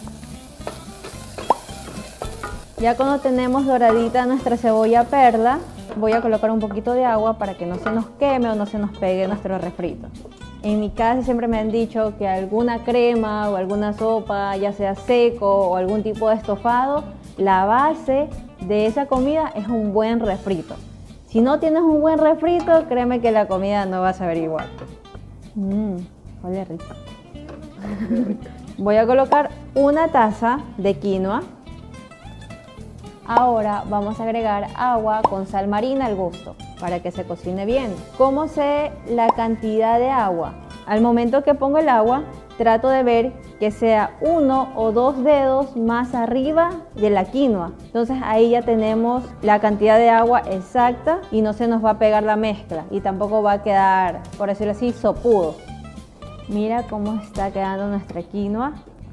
Ya 2.81 2.97
cuando 2.97 3.19
tenemos 3.19 3.67
doradita 3.67 4.25
nuestra 4.25 4.57
cebolla 4.57 5.05
perla, 5.05 5.59
voy 5.97 6.13
a 6.13 6.23
colocar 6.23 6.51
un 6.51 6.61
poquito 6.61 6.95
de 6.95 7.05
agua 7.05 7.37
para 7.37 7.53
que 7.53 7.67
no 7.67 7.75
se 7.75 7.91
nos 7.91 8.07
queme 8.19 8.49
o 8.49 8.55
no 8.55 8.65
se 8.65 8.79
nos 8.79 8.97
pegue 8.97 9.29
nuestro 9.29 9.59
refrito. 9.59 10.09
En 10.63 10.81
mi 10.81 10.89
casa 10.89 11.23
siempre 11.23 11.47
me 11.47 11.59
han 11.59 11.71
dicho 11.71 12.15
que 12.17 12.27
alguna 12.27 12.79
crema 12.79 13.51
o 13.51 13.57
alguna 13.57 13.93
sopa, 13.93 14.57
ya 14.57 14.73
sea 14.73 14.95
seco 14.95 15.69
o 15.69 15.77
algún 15.77 16.03
tipo 16.03 16.31
de 16.31 16.37
estofado, 16.37 17.05
la 17.37 17.67
base 17.67 18.31
de 18.63 18.87
esa 18.87 19.05
comida 19.05 19.53
es 19.55 19.69
un 19.69 19.93
buen 19.93 20.19
refrito. 20.19 20.75
Si 21.27 21.43
no 21.43 21.61
tienes 21.61 21.83
un 21.83 22.01
buen 22.01 22.19
refrito, 22.19 22.87
créeme 22.89 23.21
que 23.21 23.31
la 23.31 23.47
comida 23.47 23.85
no 23.85 24.01
va 24.01 24.09
a 24.09 24.15
saber 24.15 24.39
igual. 24.39 24.69
Mmm, 25.55 25.97
huele 26.43 26.65
rico. 26.65 26.85
Voy 28.79 28.97
a 28.97 29.07
colocar 29.07 29.51
una 29.75 30.09
taza 30.09 30.61
de 30.79 30.95
quinoa. 30.95 31.43
Ahora 33.33 33.85
vamos 33.89 34.19
a 34.19 34.25
agregar 34.25 34.67
agua 34.75 35.23
con 35.23 35.47
sal 35.47 35.69
marina 35.69 36.07
al 36.07 36.17
gusto 36.17 36.57
para 36.81 36.99
que 36.99 37.13
se 37.13 37.23
cocine 37.23 37.65
bien. 37.65 37.95
¿Cómo 38.19 38.49
sé 38.49 38.91
la 39.07 39.29
cantidad 39.29 40.01
de 40.01 40.11
agua? 40.11 40.55
Al 40.85 41.01
momento 41.01 41.45
que 41.45 41.55
pongo 41.55 41.79
el 41.79 41.89
agua, 41.89 42.25
trato 42.59 42.89
de 42.89 43.05
ver 43.05 43.33
que 43.61 43.71
sea 43.71 44.17
uno 44.21 44.73
o 44.75 44.91
dos 44.91 45.23
dedos 45.23 45.77
más 45.77 46.13
arriba 46.13 46.71
de 46.97 47.11
la 47.11 47.25
quinoa. 47.25 47.71
Entonces 47.85 48.17
ahí 48.21 48.51
ya 48.51 48.63
tenemos 48.63 49.23
la 49.43 49.61
cantidad 49.61 49.97
de 49.97 50.11
agua 50.11 50.41
exacta 50.51 51.21
y 51.31 51.41
no 51.41 51.53
se 51.53 51.69
nos 51.69 51.85
va 51.85 51.91
a 51.91 51.99
pegar 52.01 52.25
la 52.25 52.35
mezcla 52.35 52.87
y 52.91 53.01
tampoco 53.01 53.45
va 53.45 53.53
a 53.53 53.63
quedar, 53.63 54.25
por 54.39 54.49
decirlo 54.49 54.73
así, 54.73 54.91
sopudo. 54.93 55.55
Mira 56.49 56.83
cómo 56.91 57.21
está 57.21 57.53
quedando 57.53 57.87
nuestra 57.87 58.25
quinoa. 58.25 58.73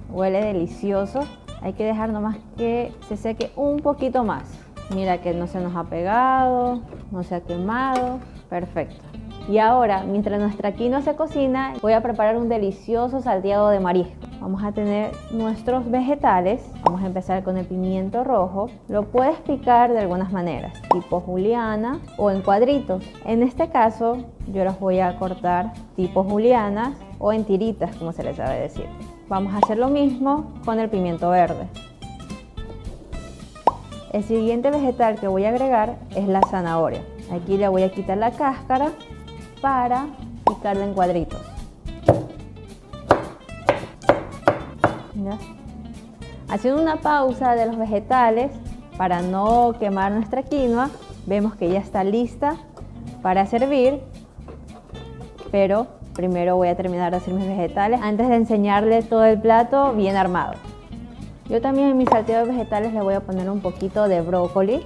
Huele 0.09 0.43
delicioso. 0.43 1.19
Hay 1.61 1.73
que 1.73 1.85
dejar 1.85 2.09
nomás 2.09 2.37
que 2.57 2.93
se 3.07 3.17
seque 3.17 3.51
un 3.55 3.79
poquito 3.79 4.23
más. 4.23 4.43
Mira 4.95 5.19
que 5.19 5.33
no 5.33 5.47
se 5.47 5.59
nos 5.59 5.75
ha 5.75 5.83
pegado, 5.83 6.81
no 7.11 7.23
se 7.23 7.35
ha 7.35 7.41
quemado. 7.41 8.19
Perfecto. 8.49 9.03
Y 9.49 9.59
ahora, 9.59 10.03
mientras 10.03 10.41
nuestra 10.41 10.73
quinoa 10.73 11.01
se 11.01 11.15
cocina, 11.15 11.73
voy 11.81 11.93
a 11.93 12.01
preparar 12.01 12.35
un 12.35 12.49
delicioso 12.49 13.21
salteado 13.21 13.69
de 13.69 13.79
marisco. 13.79 14.27
Vamos 14.41 14.61
a 14.63 14.73
tener 14.73 15.11
nuestros 15.31 15.89
vegetales. 15.89 16.69
Vamos 16.83 17.01
a 17.01 17.07
empezar 17.07 17.43
con 17.43 17.57
el 17.57 17.65
pimiento 17.65 18.25
rojo. 18.25 18.69
Lo 18.89 19.03
puedes 19.03 19.37
picar 19.39 19.93
de 19.93 19.99
algunas 19.99 20.33
maneras, 20.33 20.73
tipo 20.91 21.21
juliana 21.21 21.99
o 22.17 22.29
en 22.29 22.41
cuadritos. 22.41 23.03
En 23.25 23.41
este 23.41 23.69
caso, 23.69 24.17
yo 24.51 24.65
los 24.65 24.79
voy 24.79 24.99
a 24.99 25.17
cortar 25.17 25.73
tipo 25.95 26.23
julianas 26.23 26.97
o 27.17 27.31
en 27.31 27.45
tiritas, 27.45 27.95
como 27.95 28.11
se 28.11 28.23
les 28.23 28.35
sabe 28.35 28.59
decir. 28.59 28.85
Vamos 29.29 29.53
a 29.53 29.57
hacer 29.57 29.77
lo 29.77 29.89
mismo 29.89 30.53
con 30.63 30.79
el 30.79 30.89
pimiento 30.89 31.29
verde. 31.29 31.67
El 34.13 34.23
siguiente 34.23 34.71
vegetal 34.71 35.19
que 35.19 35.27
voy 35.27 35.43
a 35.43 35.49
agregar 35.49 35.97
es 36.15 36.27
la 36.27 36.41
zanahoria. 36.49 37.01
Aquí 37.29 37.57
le 37.57 37.67
voy 37.67 37.83
a 37.83 37.91
quitar 37.91 38.17
la 38.17 38.31
cáscara 38.31 38.93
para 39.61 40.07
picarlo 40.45 40.83
en 40.83 40.93
cuadritos. 40.93 41.41
Haciendo 46.47 46.81
una 46.81 47.01
pausa 47.01 47.55
de 47.55 47.65
los 47.65 47.77
vegetales 47.77 48.51
para 48.97 49.21
no 49.21 49.73
quemar 49.77 50.13
nuestra 50.13 50.43
quinoa, 50.43 50.89
vemos 51.25 51.55
que 51.55 51.69
ya 51.69 51.79
está 51.79 52.05
lista 52.05 52.55
para 53.21 53.45
servir, 53.45 53.99
pero 55.51 55.96
primero 56.17 56.57
voy 56.57 56.67
a 56.67 56.75
terminar 56.75 57.11
de 57.11 57.17
hacer 57.17 57.33
mis 57.33 57.47
vegetales 57.47 58.01
antes 58.03 58.27
de 58.27 58.35
enseñarles 58.35 59.07
todo 59.07 59.23
el 59.23 59.39
plato 59.39 59.93
bien 59.93 60.17
armado. 60.17 60.55
Yo 61.47 61.61
también 61.61 61.87
en 61.87 61.97
mis 61.97 62.09
salteados 62.09 62.49
vegetales 62.49 62.93
le 62.93 63.01
voy 63.01 63.13
a 63.13 63.21
poner 63.21 63.49
un 63.49 63.61
poquito 63.61 64.09
de 64.09 64.19
brócoli 64.19 64.83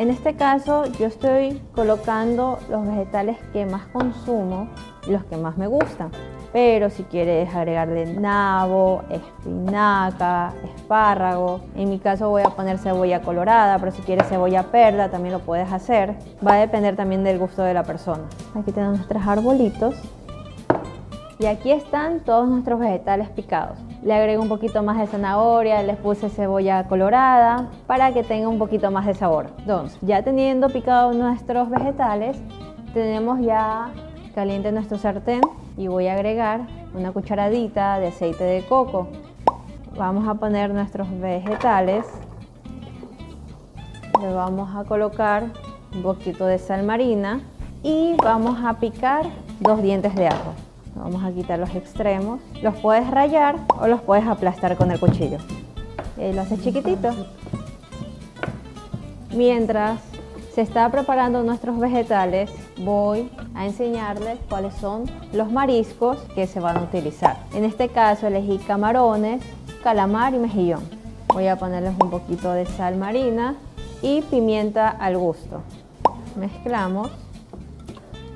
en 0.00 0.08
este 0.08 0.34
caso 0.34 0.86
yo 0.98 1.08
estoy 1.08 1.60
colocando 1.74 2.58
los 2.70 2.86
vegetales 2.86 3.36
que 3.52 3.66
más 3.66 3.86
consumo 3.88 4.66
y 5.06 5.10
los 5.10 5.22
que 5.26 5.36
más 5.36 5.58
me 5.58 5.66
gustan. 5.66 6.10
Pero 6.52 6.90
si 6.90 7.04
quieres 7.04 7.54
agregarle 7.54 8.06
nabo, 8.14 9.02
espinaca, 9.08 10.52
espárrago, 10.74 11.60
en 11.76 11.90
mi 11.90 11.98
caso 11.98 12.28
voy 12.28 12.42
a 12.42 12.50
poner 12.50 12.78
cebolla 12.78 13.20
colorada, 13.20 13.78
pero 13.78 13.92
si 13.92 14.02
quieres 14.02 14.26
cebolla 14.28 14.64
perla 14.64 15.10
también 15.10 15.32
lo 15.32 15.40
puedes 15.40 15.72
hacer. 15.72 16.14
Va 16.46 16.54
a 16.54 16.58
depender 16.58 16.96
también 16.96 17.22
del 17.22 17.38
gusto 17.38 17.62
de 17.62 17.74
la 17.74 17.84
persona. 17.84 18.24
Aquí 18.54 18.72
tenemos 18.72 18.96
nuestros 18.96 19.26
arbolitos. 19.26 19.94
Y 21.38 21.46
aquí 21.46 21.70
están 21.70 22.20
todos 22.20 22.48
nuestros 22.48 22.78
vegetales 22.80 23.30
picados 23.30 23.78
le 24.02 24.14
agrego 24.14 24.42
un 24.42 24.48
poquito 24.48 24.82
más 24.82 24.98
de 24.98 25.06
zanahoria, 25.06 25.82
les 25.82 25.96
puse 25.96 26.30
cebolla 26.30 26.84
colorada 26.84 27.68
para 27.86 28.12
que 28.12 28.22
tenga 28.22 28.48
un 28.48 28.58
poquito 28.58 28.90
más 28.90 29.06
de 29.06 29.14
sabor. 29.14 29.48
Entonces, 29.58 29.98
ya 30.00 30.22
teniendo 30.22 30.68
picado 30.70 31.12
nuestros 31.12 31.68
vegetales, 31.68 32.40
tenemos 32.94 33.40
ya 33.40 33.90
caliente 34.34 34.72
nuestro 34.72 34.96
sartén 34.96 35.40
y 35.76 35.88
voy 35.88 36.08
a 36.08 36.14
agregar 36.14 36.66
una 36.94 37.12
cucharadita 37.12 37.98
de 37.98 38.08
aceite 38.08 38.44
de 38.44 38.64
coco. 38.64 39.08
Vamos 39.96 40.28
a 40.28 40.34
poner 40.34 40.72
nuestros 40.72 41.08
vegetales, 41.20 42.06
le 44.20 44.32
vamos 44.32 44.74
a 44.74 44.84
colocar 44.84 45.44
un 45.94 46.02
poquito 46.02 46.46
de 46.46 46.58
sal 46.58 46.84
marina 46.84 47.40
y 47.82 48.14
vamos 48.22 48.58
a 48.64 48.74
picar 48.78 49.26
dos 49.60 49.82
dientes 49.82 50.14
de 50.14 50.28
ajo. 50.28 50.52
Vamos 50.94 51.24
a 51.24 51.32
quitar 51.32 51.58
los 51.58 51.74
extremos. 51.74 52.40
Los 52.62 52.76
puedes 52.76 53.10
rayar 53.10 53.56
o 53.80 53.86
los 53.86 54.00
puedes 54.02 54.26
aplastar 54.26 54.76
con 54.76 54.90
el 54.90 55.00
cuchillo. 55.00 55.38
Y 56.18 56.32
lo 56.32 56.42
haces 56.42 56.62
chiquitito. 56.62 57.10
Mientras 59.34 60.00
se 60.54 60.60
está 60.60 60.88
preparando 60.90 61.42
nuestros 61.42 61.78
vegetales, 61.78 62.50
voy 62.78 63.30
a 63.60 63.66
enseñarles 63.66 64.38
cuáles 64.48 64.72
son 64.76 65.04
los 65.34 65.52
mariscos 65.52 66.16
que 66.34 66.46
se 66.46 66.60
van 66.60 66.78
a 66.78 66.82
utilizar. 66.82 67.36
En 67.52 67.64
este 67.64 67.90
caso 67.90 68.26
elegí 68.26 68.56
camarones, 68.56 69.42
calamar 69.82 70.32
y 70.32 70.38
mejillón. 70.38 70.80
Voy 71.28 71.46
a 71.46 71.56
ponerles 71.56 71.92
un 72.00 72.08
poquito 72.08 72.54
de 72.54 72.64
sal 72.64 72.96
marina 72.96 73.56
y 74.00 74.22
pimienta 74.22 74.88
al 74.88 75.18
gusto. 75.18 75.60
Mezclamos 76.36 77.10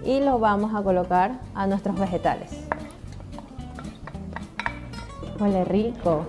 y 0.05 0.21
lo 0.21 0.39
vamos 0.39 0.75
a 0.75 0.83
colocar 0.83 1.41
a 1.55 1.67
nuestros 1.67 1.99
vegetales. 1.99 2.51
Huele 5.41 5.65
rico. 5.65 6.27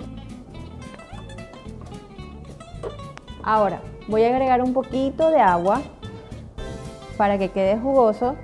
Ahora, 3.43 3.81
voy 4.07 4.23
a 4.23 4.29
agregar 4.29 4.61
un 4.61 4.71
poquito 4.71 5.31
de 5.31 5.41
agua 5.41 5.81
para 7.17 7.37
que 7.37 7.49
quede 7.49 7.77
jugoso 7.77 8.37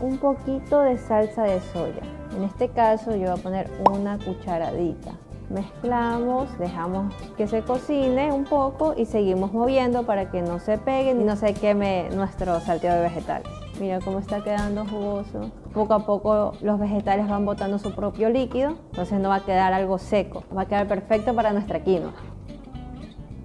un 0.00 0.18
poquito 0.18 0.80
de 0.80 0.98
salsa 0.98 1.44
de 1.44 1.60
soya. 1.60 2.02
En 2.36 2.44
este 2.44 2.68
caso 2.68 3.12
yo 3.12 3.30
voy 3.30 3.38
a 3.38 3.42
poner 3.42 3.70
una 3.90 4.18
cucharadita. 4.18 5.12
Mezclamos, 5.50 6.56
dejamos 6.58 7.12
que 7.36 7.48
se 7.48 7.62
cocine 7.62 8.32
un 8.32 8.44
poco 8.44 8.94
y 8.96 9.04
seguimos 9.04 9.52
moviendo 9.52 10.06
para 10.06 10.30
que 10.30 10.42
no 10.42 10.60
se 10.60 10.78
pegue 10.78 11.12
ni 11.12 11.24
no 11.24 11.34
se 11.34 11.54
queme 11.54 12.08
nuestro 12.14 12.60
salteado 12.60 12.98
de 12.98 13.08
vegetales. 13.08 13.48
Mira 13.80 13.98
cómo 13.98 14.20
está 14.20 14.44
quedando 14.44 14.84
jugoso. 14.86 15.50
Poco 15.74 15.94
a 15.94 16.06
poco 16.06 16.52
los 16.60 16.78
vegetales 16.78 17.28
van 17.28 17.44
botando 17.44 17.78
su 17.78 17.94
propio 17.94 18.28
líquido, 18.28 18.76
entonces 18.90 19.18
no 19.18 19.30
va 19.30 19.36
a 19.36 19.44
quedar 19.44 19.72
algo 19.72 19.98
seco, 19.98 20.44
va 20.56 20.62
a 20.62 20.66
quedar 20.66 20.86
perfecto 20.86 21.34
para 21.34 21.52
nuestra 21.52 21.82
quinoa. 21.82 22.12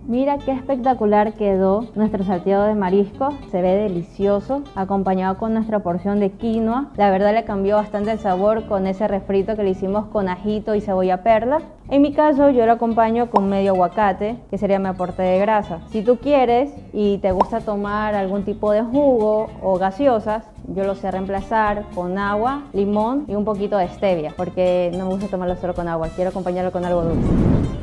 Mira 0.08 0.38
qué 0.38 0.52
espectacular 0.52 1.34
quedó 1.34 1.88
nuestro 1.96 2.24
salteado 2.24 2.66
de 2.66 2.76
marisco, 2.76 3.30
se 3.50 3.64
ve 3.64 3.76
delicioso, 3.76 4.62
acompañado 4.76 5.40
con 5.40 5.56
nuestra 5.56 5.80
porción 5.80 6.20
de 6.20 6.30
quinoa. 6.30 6.92
La 6.96 7.10
verdad 7.10 7.34
le 7.34 7.44
cambió 7.44 7.78
bastante 7.78 8.12
el 8.12 8.20
sabor 8.20 8.68
con 8.68 8.86
ese 8.86 9.08
refrito 9.08 9.56
que 9.56 9.64
le 9.64 9.72
hicimos 9.72 10.06
con 10.06 10.30
ajito 10.30 10.76
y 10.76 10.82
cebolla 10.82 11.24
perla. 11.24 11.62
En 11.90 12.04
mi 12.04 12.14
caso 12.14 12.52
yo 12.52 12.68
lo 12.68 12.74
acompaño 12.74 13.32
con 13.32 13.50
medio 13.50 13.72
aguacate, 13.72 14.38
que 14.52 14.60
sería 14.60 14.78
mi 14.78 14.90
aporte 14.90 15.24
de 15.24 15.40
grasa. 15.40 15.80
Si 15.90 16.04
tú 16.04 16.18
quieres 16.18 16.72
y 16.94 17.18
te 17.18 17.32
gusta 17.32 17.62
tomar 17.62 18.14
algún 18.14 18.44
tipo 18.44 18.72
de 18.74 18.84
jugo 18.84 19.48
o 19.64 19.80
gaseosas, 19.80 20.44
yo 20.68 20.84
lo 20.84 20.94
sé 20.94 21.10
reemplazar 21.10 21.84
con 21.96 22.20
agua, 22.20 22.62
limón 22.74 23.26
y 23.28 23.34
un 23.34 23.44
poquito 23.44 23.76
de 23.78 23.88
stevia, 23.88 24.34
porque 24.38 24.92
no 24.96 25.06
me 25.06 25.14
gusta 25.14 25.30
tomarlo 25.30 25.56
solo 25.56 25.74
con 25.74 25.88
agua, 25.88 26.10
quiero 26.16 26.30
acompañarlo 26.30 26.72
con 26.72 26.86
algo 26.86 27.02
dulce. 27.02 27.75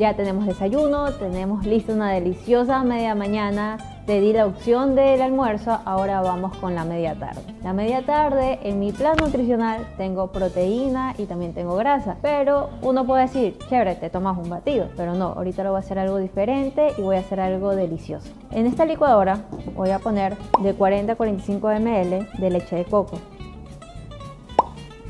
Ya 0.00 0.14
tenemos 0.14 0.46
desayuno, 0.46 1.12
tenemos 1.12 1.66
lista 1.66 1.92
una 1.92 2.10
deliciosa 2.10 2.82
media 2.84 3.14
mañana. 3.14 3.76
Te 4.06 4.18
di 4.22 4.32
la 4.32 4.46
opción 4.46 4.94
del 4.94 5.20
almuerzo, 5.20 5.78
ahora 5.84 6.22
vamos 6.22 6.56
con 6.56 6.74
la 6.74 6.86
media 6.86 7.16
tarde. 7.16 7.42
La 7.62 7.74
media 7.74 8.00
tarde 8.06 8.60
en 8.62 8.80
mi 8.80 8.92
plan 8.92 9.18
nutricional 9.18 9.86
tengo 9.98 10.28
proteína 10.28 11.14
y 11.18 11.26
también 11.26 11.52
tengo 11.52 11.76
grasa, 11.76 12.16
pero 12.22 12.70
uno 12.80 13.04
puede 13.04 13.24
decir, 13.24 13.58
chévere, 13.68 13.94
te 13.94 14.08
tomas 14.08 14.38
un 14.38 14.48
batido, 14.48 14.88
pero 14.96 15.12
no, 15.12 15.34
ahorita 15.36 15.64
lo 15.64 15.72
voy 15.72 15.76
a 15.76 15.80
hacer 15.80 15.98
algo 15.98 16.16
diferente 16.16 16.94
y 16.96 17.02
voy 17.02 17.16
a 17.16 17.20
hacer 17.20 17.38
algo 17.38 17.76
delicioso. 17.76 18.32
En 18.52 18.64
esta 18.64 18.86
licuadora 18.86 19.42
voy 19.76 19.90
a 19.90 19.98
poner 19.98 20.34
de 20.62 20.72
40 20.72 21.12
a 21.12 21.16
45 21.16 21.68
ml 21.72 22.26
de 22.38 22.50
leche 22.50 22.74
de 22.74 22.84
coco. 22.86 23.18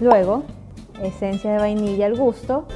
Luego, 0.01 0.43
esencia 1.01 1.53
de 1.53 1.59
vainilla 1.59 2.07
al 2.07 2.17
gusto 2.17 2.67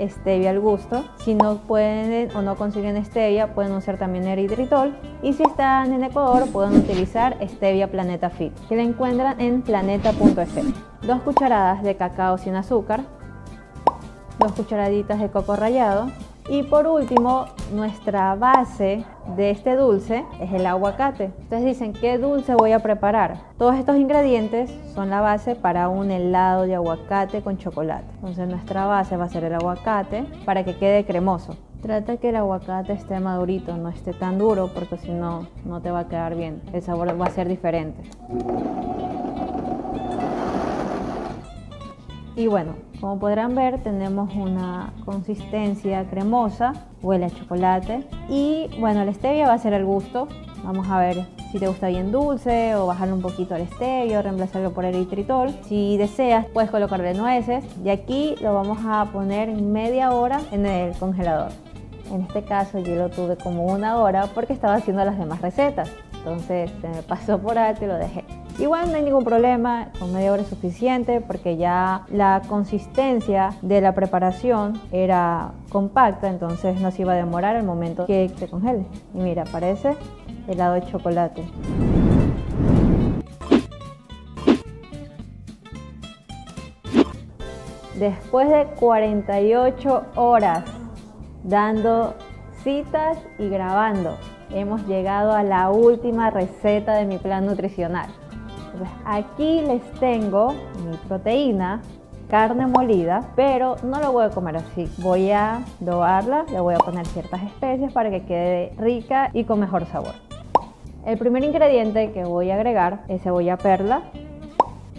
stevia 0.00 0.50
al 0.50 0.60
gusto. 0.60 1.04
Si 1.18 1.34
no 1.34 1.58
pueden 1.58 2.34
o 2.36 2.42
no 2.42 2.56
consiguen 2.56 3.02
stevia, 3.04 3.54
pueden 3.54 3.72
usar 3.72 3.98
también 3.98 4.26
eritritol. 4.26 4.96
Y 5.22 5.32
si 5.32 5.42
están 5.42 5.92
en 5.92 6.04
Ecuador, 6.04 6.48
pueden 6.50 6.76
utilizar 6.76 7.36
stevia 7.48 7.90
Planeta 7.90 8.30
Fit, 8.30 8.52
que 8.68 8.76
la 8.76 8.82
encuentran 8.82 9.40
en 9.40 9.62
planeta.fm. 9.62 10.72
Dos 11.02 11.22
cucharadas 11.22 11.82
de 11.82 11.96
cacao 11.96 12.38
sin 12.38 12.56
azúcar, 12.56 13.02
dos 14.38 14.52
cucharaditas 14.52 15.20
de 15.20 15.30
coco 15.30 15.56
rallado 15.56 16.10
y 16.48 16.62
por 16.62 16.86
último, 16.86 17.46
nuestra 17.72 18.34
base 18.34 19.04
de 19.36 19.50
este 19.50 19.76
dulce 19.76 20.24
es 20.40 20.52
el 20.52 20.66
aguacate. 20.66 21.32
Ustedes 21.40 21.64
dicen, 21.64 21.94
¿qué 21.94 22.18
dulce 22.18 22.54
voy 22.54 22.72
a 22.72 22.80
preparar? 22.80 23.38
Todos 23.56 23.76
estos 23.76 23.96
ingredientes 23.96 24.70
son 24.94 25.08
la 25.08 25.22
base 25.22 25.54
para 25.54 25.88
un 25.88 26.10
helado 26.10 26.64
de 26.64 26.74
aguacate 26.74 27.40
con 27.40 27.56
chocolate. 27.56 28.04
Entonces 28.16 28.46
nuestra 28.46 28.84
base 28.84 29.16
va 29.16 29.24
a 29.24 29.28
ser 29.28 29.44
el 29.44 29.54
aguacate 29.54 30.24
para 30.44 30.64
que 30.64 30.76
quede 30.76 31.06
cremoso. 31.06 31.56
Trata 31.80 32.18
que 32.18 32.28
el 32.28 32.36
aguacate 32.36 32.92
esté 32.92 33.20
madurito, 33.20 33.76
no 33.76 33.88
esté 33.88 34.12
tan 34.12 34.38
duro 34.38 34.70
porque 34.74 34.98
si 34.98 35.12
no, 35.12 35.48
no 35.64 35.80
te 35.80 35.90
va 35.90 36.00
a 36.00 36.08
quedar 36.08 36.34
bien. 36.34 36.62
El 36.72 36.82
sabor 36.82 37.18
va 37.20 37.26
a 37.26 37.30
ser 37.30 37.48
diferente. 37.48 38.02
Y 42.36 42.48
bueno, 42.48 42.74
como 43.04 43.18
podrán 43.18 43.54
ver 43.54 43.82
tenemos 43.82 44.34
una 44.34 44.94
consistencia 45.04 46.08
cremosa, 46.08 46.72
huele 47.02 47.26
a 47.26 47.30
chocolate 47.30 48.02
y 48.30 48.70
bueno, 48.80 49.02
el 49.02 49.14
stevia 49.14 49.46
va 49.46 49.52
a 49.52 49.58
ser 49.58 49.74
al 49.74 49.84
gusto. 49.84 50.26
Vamos 50.64 50.88
a 50.88 50.98
ver 51.00 51.26
si 51.52 51.58
te 51.58 51.68
gusta 51.68 51.88
bien 51.88 52.10
dulce 52.10 52.74
o 52.76 52.86
bajarle 52.86 53.12
un 53.12 53.20
poquito 53.20 53.54
al 53.54 53.68
stevia 53.68 54.20
o 54.20 54.22
reemplazarlo 54.22 54.72
por 54.72 54.86
eritritol. 54.86 55.50
Si 55.68 55.98
deseas 55.98 56.46
puedes 56.46 56.70
colocarle 56.70 57.12
nueces 57.12 57.62
y 57.84 57.90
aquí 57.90 58.36
lo 58.40 58.54
vamos 58.54 58.78
a 58.86 59.04
poner 59.12 59.54
media 59.54 60.12
hora 60.12 60.40
en 60.50 60.64
el 60.64 60.96
congelador. 60.96 61.50
En 62.10 62.22
este 62.22 62.42
caso 62.42 62.78
yo 62.78 62.94
lo 62.94 63.10
tuve 63.10 63.36
como 63.36 63.66
una 63.66 63.98
hora 63.98 64.28
porque 64.34 64.54
estaba 64.54 64.76
haciendo 64.76 65.04
las 65.04 65.18
demás 65.18 65.42
recetas. 65.42 65.90
Entonces 66.14 66.70
se 66.80 66.88
me 66.88 67.02
pasó 67.02 67.38
por 67.38 67.58
alto 67.58 67.84
y 67.84 67.88
lo 67.88 67.96
dejé. 67.96 68.24
Igual 68.56 68.92
no 68.92 68.96
hay 68.96 69.02
ningún 69.02 69.24
problema, 69.24 69.88
con 69.98 70.12
media 70.12 70.32
hora 70.32 70.42
es 70.42 70.48
suficiente 70.48 71.20
porque 71.20 71.56
ya 71.56 72.06
la 72.08 72.40
consistencia 72.46 73.50
de 73.62 73.80
la 73.80 73.96
preparación 73.96 74.80
era 74.92 75.54
compacta, 75.70 76.28
entonces 76.28 76.80
no 76.80 76.92
se 76.92 77.02
iba 77.02 77.14
a 77.14 77.16
demorar 77.16 77.56
el 77.56 77.64
momento 77.64 78.06
que 78.06 78.30
se 78.36 78.46
congele. 78.46 78.86
Y 79.12 79.18
mira, 79.18 79.42
parece 79.50 79.96
helado 80.46 80.74
de 80.74 80.86
chocolate. 80.86 81.42
Después 87.98 88.48
de 88.48 88.66
48 88.78 90.04
horas 90.14 90.64
dando 91.42 92.14
citas 92.62 93.18
y 93.40 93.48
grabando, 93.48 94.16
hemos 94.50 94.86
llegado 94.86 95.32
a 95.32 95.42
la 95.42 95.70
última 95.70 96.30
receta 96.30 96.94
de 96.94 97.04
mi 97.04 97.18
plan 97.18 97.46
nutricional 97.46 98.06
aquí 99.04 99.62
les 99.62 99.82
tengo 100.00 100.54
mi 100.84 100.96
proteína, 101.08 101.82
carne 102.28 102.66
molida, 102.66 103.30
pero 103.36 103.76
no 103.82 104.00
lo 104.00 104.12
voy 104.12 104.24
a 104.24 104.30
comer 104.30 104.56
así. 104.56 104.90
Voy 104.98 105.30
a 105.30 105.60
dobarla, 105.80 106.44
le 106.50 106.60
voy 106.60 106.74
a 106.74 106.78
poner 106.78 107.06
ciertas 107.06 107.42
especias 107.42 107.92
para 107.92 108.10
que 108.10 108.24
quede 108.24 108.72
rica 108.78 109.30
y 109.32 109.44
con 109.44 109.60
mejor 109.60 109.86
sabor. 109.86 110.14
El 111.04 111.18
primer 111.18 111.44
ingrediente 111.44 112.12
que 112.12 112.24
voy 112.24 112.50
a 112.50 112.54
agregar 112.54 113.04
es 113.08 113.22
cebolla 113.22 113.58
perla. 113.58 114.02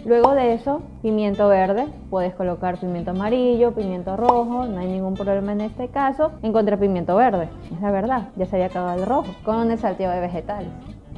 Luego 0.04 0.34
de 0.34 0.54
eso, 0.54 0.82
pimiento 1.02 1.48
verde. 1.48 1.88
Puedes 2.10 2.32
colocar 2.36 2.78
pimiento 2.78 3.10
amarillo, 3.10 3.72
pimiento 3.72 4.16
rojo, 4.16 4.64
no 4.66 4.78
hay 4.78 4.86
ningún 4.86 5.14
problema 5.14 5.50
en 5.50 5.62
este 5.62 5.88
caso. 5.88 6.30
Encontré 6.42 6.76
pimiento 6.76 7.16
verde, 7.16 7.48
es 7.72 7.80
la 7.80 7.90
verdad, 7.90 8.28
ya 8.36 8.46
se 8.46 8.54
había 8.54 8.66
acabado 8.66 9.00
el 9.00 9.04
rojo, 9.04 9.26
con 9.44 9.68
el 9.68 9.78
salteo 9.78 10.12
de 10.12 10.20
vegetales. 10.20 10.68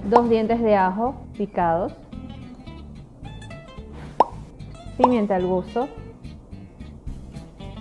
Dos 0.09 0.31
dientes 0.31 0.63
de 0.63 0.75
ajo 0.75 1.17
picados, 1.37 1.93
pimienta 4.99 5.37
al 5.37 5.47
gusto, 5.47 5.89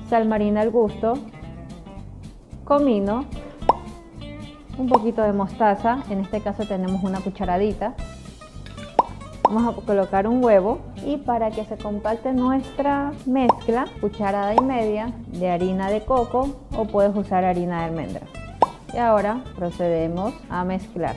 sal 0.07 0.27
marina 0.27 0.61
al 0.61 0.69
gusto, 0.69 1.15
comino, 2.63 3.25
un 4.77 4.87
poquito 4.87 5.23
de 5.23 5.33
mostaza, 5.33 6.03
en 6.11 6.19
este 6.19 6.41
caso 6.41 6.65
tenemos 6.65 7.03
una 7.03 7.19
cucharadita. 7.19 7.95
Vamos 9.43 9.75
a 9.75 9.81
colocar 9.81 10.27
un 10.27 10.43
huevo 10.43 10.79
y 11.03 11.17
para 11.17 11.49
que 11.49 11.65
se 11.65 11.77
compacte 11.77 12.33
nuestra 12.33 13.13
mezcla, 13.25 13.85
cucharada 13.99 14.53
y 14.53 14.59
media 14.59 15.11
de 15.27 15.49
harina 15.49 15.89
de 15.89 16.03
coco 16.05 16.57
o 16.75 16.85
puedes 16.85 17.15
usar 17.15 17.45
harina 17.45 17.79
de 17.79 17.85
almendra. 17.85 18.27
Y 18.93 18.97
ahora 18.97 19.43
procedemos 19.55 20.33
a 20.49 20.63
mezclar. 20.65 21.15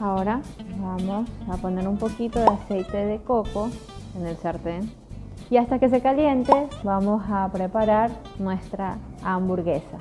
Ahora 0.00 0.42
vamos 0.78 1.28
a 1.50 1.56
poner 1.56 1.88
un 1.88 1.96
poquito 1.96 2.38
de 2.38 2.46
aceite 2.46 2.98
de 2.98 3.18
coco 3.18 3.70
en 4.16 4.26
el 4.26 4.36
sartén 4.36 5.07
y 5.50 5.56
hasta 5.56 5.78
que 5.78 5.88
se 5.88 6.00
caliente 6.00 6.68
vamos 6.82 7.22
a 7.30 7.48
preparar 7.52 8.10
nuestra 8.38 8.98
hamburguesa. 9.22 9.98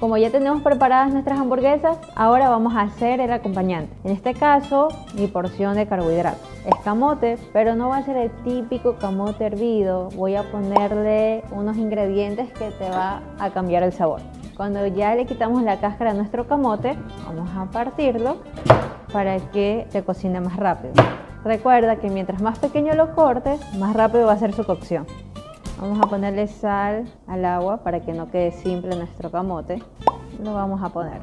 Como 0.00 0.16
ya 0.16 0.30
tenemos 0.30 0.62
preparadas 0.62 1.12
nuestras 1.12 1.40
hamburguesas, 1.40 1.98
ahora 2.14 2.48
vamos 2.48 2.76
a 2.76 2.82
hacer 2.82 3.20
el 3.20 3.32
acompañante. 3.32 3.92
En 4.04 4.12
este 4.12 4.32
caso, 4.32 4.88
mi 5.14 5.26
porción 5.26 5.74
de 5.74 5.88
carbohidratos. 5.88 6.48
Es 6.64 6.76
camote, 6.84 7.36
pero 7.52 7.74
no 7.74 7.88
va 7.88 7.96
a 7.96 8.02
ser 8.04 8.16
el 8.16 8.30
típico 8.44 8.94
camote 8.94 9.46
hervido. 9.46 10.10
Voy 10.10 10.36
a 10.36 10.44
ponerle 10.52 11.42
unos 11.50 11.76
ingredientes 11.76 12.48
que 12.52 12.70
te 12.70 12.88
va 12.90 13.22
a 13.40 13.50
cambiar 13.50 13.82
el 13.82 13.92
sabor. 13.92 14.20
Cuando 14.56 14.86
ya 14.86 15.16
le 15.16 15.26
quitamos 15.26 15.64
la 15.64 15.80
cáscara 15.80 16.12
a 16.12 16.14
nuestro 16.14 16.46
camote, 16.46 16.96
vamos 17.26 17.50
a 17.56 17.64
partirlo 17.64 18.36
para 19.12 19.38
que 19.50 19.86
se 19.90 20.02
cocine 20.04 20.40
más 20.40 20.56
rápido. 20.56 20.92
Recuerda 21.44 21.96
que 21.96 22.10
mientras 22.10 22.42
más 22.42 22.58
pequeño 22.58 22.94
lo 22.94 23.14
cortes, 23.14 23.60
más 23.76 23.94
rápido 23.94 24.26
va 24.26 24.32
a 24.32 24.38
ser 24.38 24.52
su 24.52 24.64
cocción. 24.64 25.06
Vamos 25.80 25.98
a 26.02 26.08
ponerle 26.08 26.48
sal 26.48 27.08
al 27.26 27.44
agua 27.44 27.78
para 27.78 28.00
que 28.00 28.12
no 28.12 28.30
quede 28.30 28.50
simple 28.50 28.96
nuestro 28.96 29.30
camote. 29.30 29.80
Lo 30.42 30.54
vamos 30.54 30.82
a 30.82 30.88
poner. 30.88 31.20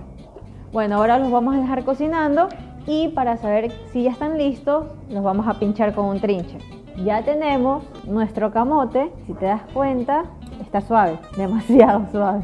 Bueno, 0.72 0.96
ahora 0.96 1.20
los 1.20 1.32
vamos 1.32 1.56
a 1.56 1.60
dejar 1.60 1.84
cocinando 1.84 2.48
y 2.88 3.10
para 3.10 3.38
saber 3.38 3.72
si 3.92 4.04
ya 4.04 4.12
están 4.12 4.38
listos, 4.38 4.86
los 5.10 5.24
vamos 5.24 5.48
a 5.48 5.56
pinchar 5.60 5.94
con 5.94 6.06
un 6.06 6.22
trinche. 6.22 6.58
Ya 7.04 7.24
tenemos 7.24 7.84
nuestro 8.06 8.52
camote, 8.52 9.12
si 9.28 9.34
te 9.34 9.46
das 9.46 9.62
cuenta, 9.74 10.24
está 10.62 10.82
suave, 10.82 11.20
demasiado 11.38 12.06
suave. 12.12 12.44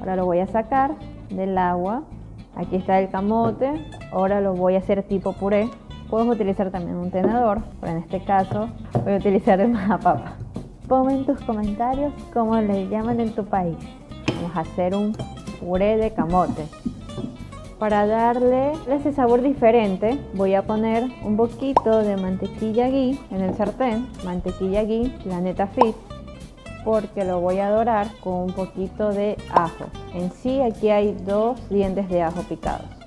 Ahora 0.00 0.16
lo 0.16 0.24
voy 0.24 0.40
a 0.40 0.46
sacar 0.46 0.92
del 1.28 1.56
agua. 1.58 2.02
Aquí 2.56 2.76
está 2.76 2.98
el 2.98 3.10
camote. 3.10 3.72
Ahora 4.12 4.40
lo 4.40 4.54
voy 4.54 4.74
a 4.74 4.78
hacer 4.78 5.02
tipo 5.02 5.32
puré. 5.32 5.70
Puedes 6.10 6.28
utilizar 6.28 6.70
también 6.70 6.96
un 6.96 7.10
tenedor, 7.10 7.62
pero 7.80 7.92
en 7.92 7.98
este 7.98 8.22
caso 8.22 8.68
voy 9.02 9.14
a 9.14 9.16
utilizar 9.16 9.64
una 9.64 9.98
papa. 9.98 10.36
Ponme 10.86 11.14
en 11.14 11.24
tus 11.24 11.40
comentarios 11.40 12.12
cómo 12.34 12.56
le 12.56 12.88
llaman 12.88 13.20
en 13.20 13.34
tu 13.34 13.44
país. 13.46 13.76
Vamos 14.36 14.56
a 14.56 14.60
hacer 14.60 14.94
un 14.94 15.16
puré 15.58 15.96
de 15.96 16.12
camote. 16.12 16.66
Para 17.78 18.06
darle 18.06 18.72
ese 18.88 19.12
sabor 19.12 19.40
diferente, 19.42 20.20
voy 20.34 20.54
a 20.54 20.62
poner 20.62 21.04
un 21.24 21.36
poquito 21.36 22.02
de 22.02 22.16
mantequilla 22.16 22.88
ghee 22.88 23.18
en 23.30 23.40
el 23.40 23.54
sartén. 23.54 24.06
Mantequilla 24.24 24.84
ghee, 24.84 25.12
la 25.24 25.40
neta 25.40 25.66
fit, 25.66 25.96
porque 26.84 27.24
lo 27.24 27.40
voy 27.40 27.58
a 27.58 27.70
dorar 27.70 28.08
con 28.20 28.34
un 28.34 28.52
poquito 28.52 29.12
de 29.12 29.36
ajo. 29.52 29.86
En 30.14 30.30
sí 30.30 30.60
aquí 30.60 30.90
hay 30.90 31.16
dos 31.24 31.68
dientes 31.70 32.08
de 32.08 32.22
ajo 32.22 32.42
picados. 32.42 33.01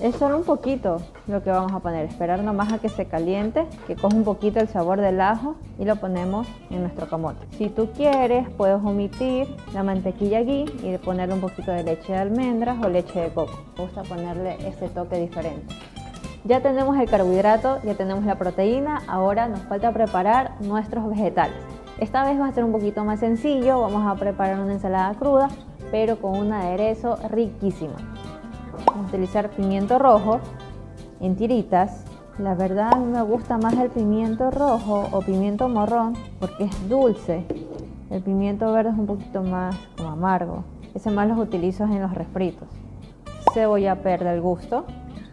Es 0.00 0.14
solo 0.14 0.36
un 0.36 0.44
poquito 0.44 0.98
lo 1.26 1.42
que 1.42 1.50
vamos 1.50 1.72
a 1.72 1.80
poner, 1.80 2.04
esperar 2.04 2.44
nomás 2.44 2.72
a 2.72 2.78
que 2.78 2.88
se 2.88 3.06
caliente, 3.06 3.66
que 3.88 3.96
coja 3.96 4.14
un 4.14 4.22
poquito 4.22 4.60
el 4.60 4.68
sabor 4.68 5.00
del 5.00 5.20
ajo 5.20 5.56
y 5.76 5.84
lo 5.84 5.96
ponemos 5.96 6.46
en 6.70 6.82
nuestro 6.82 7.08
camote. 7.08 7.44
Si 7.56 7.68
tú 7.68 7.88
quieres 7.96 8.48
puedes 8.50 8.76
omitir 8.76 9.48
la 9.74 9.82
mantequilla 9.82 10.42
ghee 10.42 10.66
y 10.84 10.96
ponerle 10.98 11.34
un 11.34 11.40
poquito 11.40 11.72
de 11.72 11.82
leche 11.82 12.12
de 12.12 12.18
almendras 12.18 12.76
o 12.80 12.88
leche 12.88 13.22
de 13.22 13.30
coco. 13.30 13.58
Me 13.76 13.84
gusta 13.86 14.04
ponerle 14.04 14.56
este 14.68 14.88
toque 14.88 15.18
diferente. 15.18 15.74
Ya 16.44 16.60
tenemos 16.60 16.96
el 16.96 17.10
carbohidrato, 17.10 17.80
ya 17.82 17.94
tenemos 17.94 18.24
la 18.24 18.36
proteína, 18.36 19.02
ahora 19.08 19.48
nos 19.48 19.62
falta 19.62 19.90
preparar 19.92 20.52
nuestros 20.60 21.08
vegetales. 21.08 21.56
Esta 21.98 22.24
vez 22.24 22.40
va 22.40 22.46
a 22.46 22.52
ser 22.52 22.62
un 22.62 22.70
poquito 22.70 23.04
más 23.04 23.18
sencillo, 23.18 23.80
vamos 23.80 24.06
a 24.06 24.14
preparar 24.14 24.60
una 24.60 24.74
ensalada 24.74 25.12
cruda, 25.14 25.48
pero 25.90 26.20
con 26.20 26.38
un 26.38 26.52
aderezo 26.52 27.18
riquísimo. 27.32 27.94
Utilizar 29.06 29.50
pimiento 29.50 29.98
rojo 29.98 30.40
en 31.20 31.36
tiritas. 31.36 32.04
La 32.38 32.54
verdad 32.54 32.96
me 32.98 33.22
gusta 33.22 33.58
más 33.58 33.74
el 33.74 33.90
pimiento 33.90 34.50
rojo 34.50 35.08
o 35.10 35.20
pimiento 35.20 35.68
morrón 35.68 36.14
porque 36.38 36.64
es 36.64 36.88
dulce. 36.88 37.44
El 38.10 38.22
pimiento 38.22 38.72
verde 38.72 38.90
es 38.90 38.98
un 38.98 39.06
poquito 39.06 39.42
más 39.42 39.76
como 39.96 40.10
amargo. 40.10 40.64
Ese 40.94 41.10
más 41.10 41.28
los 41.28 41.38
utilizo 41.38 41.84
en 41.84 42.00
los 42.00 42.14
refritos. 42.14 42.68
Cebolla 43.52 43.94
verde 43.94 44.28
al 44.28 44.40
gusto. 44.40 44.84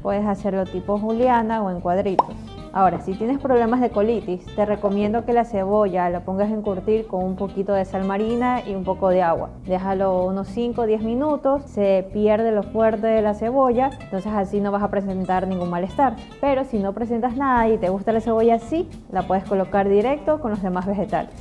Puedes 0.01 0.25
hacerlo 0.25 0.65
tipo 0.65 0.97
juliana 0.97 1.62
o 1.62 1.69
en 1.69 1.80
cuadritos. 1.82 2.36
Ahora, 2.75 2.99
si 2.99 3.13
tienes 3.13 3.39
problemas 3.39 3.79
de 3.79 3.89
colitis, 3.89 4.43
te 4.53 4.65
recomiendo 4.65 5.23
que 5.23 5.31
la 5.31 5.45
cebolla 5.45 6.09
la 6.09 6.25
pongas 6.25 6.51
en 6.51 6.61
curtir 6.61 7.07
con 7.07 7.23
un 7.23 7.38
poquito 7.38 7.71
de 7.71 7.85
sal 7.85 8.03
marina 8.03 8.67
y 8.67 8.75
un 8.75 8.83
poco 8.83 9.07
de 9.07 9.21
agua. 9.21 9.51
Déjalo 9.65 10.25
unos 10.25 10.49
5 10.49 10.81
o 10.81 10.85
10 10.85 11.01
minutos, 11.01 11.61
se 11.67 12.05
pierde 12.11 12.51
lo 12.51 12.63
fuerte 12.63 13.07
de 13.07 13.21
la 13.21 13.33
cebolla, 13.33 13.91
entonces 14.01 14.29
así 14.33 14.59
no 14.59 14.73
vas 14.73 14.83
a 14.83 14.89
presentar 14.89 15.47
ningún 15.47 15.69
malestar. 15.69 16.17
Pero 16.41 16.65
si 16.65 16.79
no 16.79 16.91
presentas 16.91 17.38
nada 17.38 17.69
y 17.69 17.77
te 17.77 17.88
gusta 17.88 18.11
la 18.11 18.19
cebolla 18.19 18.55
así, 18.55 18.89
la 19.09 19.21
puedes 19.21 19.45
colocar 19.45 19.88
directo 19.88 20.41
con 20.41 20.51
los 20.51 20.61
demás 20.61 20.85
vegetales. 20.85 21.31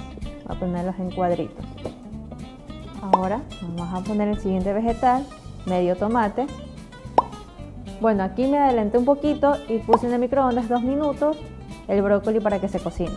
Voy 0.46 0.56
a 0.56 0.60
ponerlos 0.60 0.96
en 1.00 1.10
cuadritos. 1.10 1.66
Ahora 3.02 3.40
vamos 3.60 3.92
a 3.92 4.04
poner 4.04 4.28
el 4.28 4.38
siguiente 4.38 4.72
vegetal, 4.72 5.26
medio 5.66 5.96
tomate, 5.96 6.46
bueno, 8.04 8.22
aquí 8.22 8.46
me 8.46 8.58
adelanté 8.58 8.98
un 8.98 9.06
poquito 9.06 9.56
y 9.66 9.78
puse 9.78 10.06
en 10.06 10.12
el 10.12 10.20
microondas 10.20 10.68
dos 10.68 10.82
minutos 10.82 11.38
el 11.88 12.02
brócoli 12.02 12.38
para 12.38 12.60
que 12.60 12.68
se 12.68 12.78
cocine. 12.78 13.16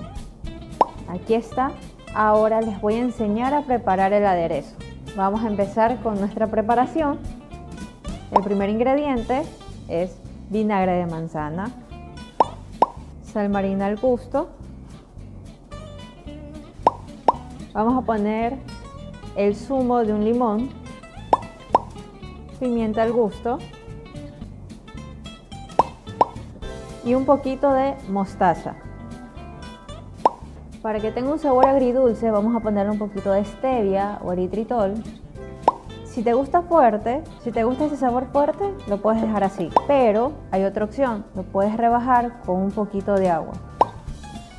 Aquí 1.10 1.34
está. 1.34 1.74
Ahora 2.16 2.62
les 2.62 2.80
voy 2.80 2.94
a 2.94 3.00
enseñar 3.00 3.54
a 3.54 3.64
preparar 3.64 4.14
el 4.14 4.26
aderezo. 4.26 4.78
Vamos 5.18 5.44
a 5.44 5.48
empezar 5.48 6.02
con 6.02 6.18
nuestra 6.18 6.48
preparación. 6.48 7.20
El 8.32 8.42
primer 8.44 8.70
ingrediente 8.70 9.42
es 9.90 10.16
vinagre 10.50 10.94
de 10.94 11.06
manzana, 11.06 11.70
sal 13.24 13.50
marina 13.50 13.88
al 13.88 13.98
gusto. 13.98 14.48
Vamos 17.74 18.02
a 18.02 18.06
poner 18.06 18.56
el 19.36 19.54
zumo 19.54 20.06
de 20.06 20.14
un 20.14 20.24
limón, 20.24 20.70
pimienta 22.62 23.04
al 23.04 23.12
gusto, 23.12 23.60
y 27.08 27.16
un 27.16 27.24
poquito 27.24 27.72
de 27.72 27.96
mostaza. 28.10 28.76
Para 30.82 31.00
que 31.00 31.12
tenga 31.12 31.32
un 31.32 31.40
sabor 31.40 31.66
agridulce 31.66 32.30
vamos 32.32 32.54
a 32.54 32.60
ponerle 32.60 32.92
un 32.92 33.00
poquito 33.00 33.32
de 33.32 33.46
stevia 33.46 34.20
o 34.22 34.34
eritritol. 34.34 34.96
Si 36.04 36.22
te 36.22 36.34
gusta 36.34 36.64
fuerte, 36.64 37.24
si 37.44 37.52
te 37.52 37.64
gusta 37.64 37.86
ese 37.86 37.96
sabor 37.96 38.28
fuerte, 38.34 38.74
lo 38.90 38.98
puedes 38.98 39.22
dejar 39.22 39.46
así. 39.46 39.70
Pero 39.88 40.34
hay 40.52 40.66
otra 40.66 40.84
opción, 40.84 41.24
lo 41.34 41.44
puedes 41.44 41.78
rebajar 41.78 42.42
con 42.42 42.62
un 42.62 42.72
poquito 42.72 43.16
de 43.16 43.30
agua. 43.30 43.54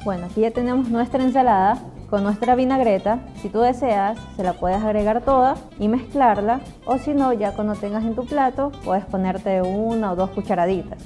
Bueno, 0.05 0.27
aquí 0.27 0.41
ya 0.41 0.51
tenemos 0.51 0.89
nuestra 0.89 1.23
ensalada 1.23 1.79
con 2.09 2.23
nuestra 2.23 2.55
vinagreta. 2.55 3.19
Si 3.43 3.51
tú 3.51 3.61
deseas, 3.61 4.19
se 4.37 4.43
la 4.43 4.55
puedes 4.55 4.83
agregar 4.83 5.21
toda 5.21 5.57
y 5.79 5.89
mezclarla. 5.89 6.61
O 6.87 6.97
si 6.97 7.13
no, 7.13 7.35
ya 7.35 7.53
cuando 7.53 7.75
tengas 7.75 8.05
en 8.05 8.15
tu 8.15 8.25
plato, 8.25 8.73
puedes 8.87 9.05
ponerte 9.05 9.61
una 9.61 10.13
o 10.13 10.17
dos 10.17 10.31
cucharaditas. 10.31 11.03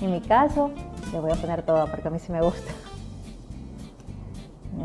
En 0.00 0.10
mi 0.10 0.20
caso, 0.20 0.70
le 1.12 1.20
voy 1.20 1.30
a 1.32 1.34
poner 1.34 1.62
todo 1.62 1.86
porque 1.90 2.08
a 2.08 2.10
mí 2.10 2.18
sí 2.18 2.32
me 2.32 2.40
gusta. 2.40 2.72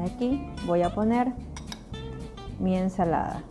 Aquí 0.06 0.46
voy 0.66 0.82
a 0.82 0.94
poner 0.94 1.32
mi 2.60 2.76
ensalada. 2.76 3.44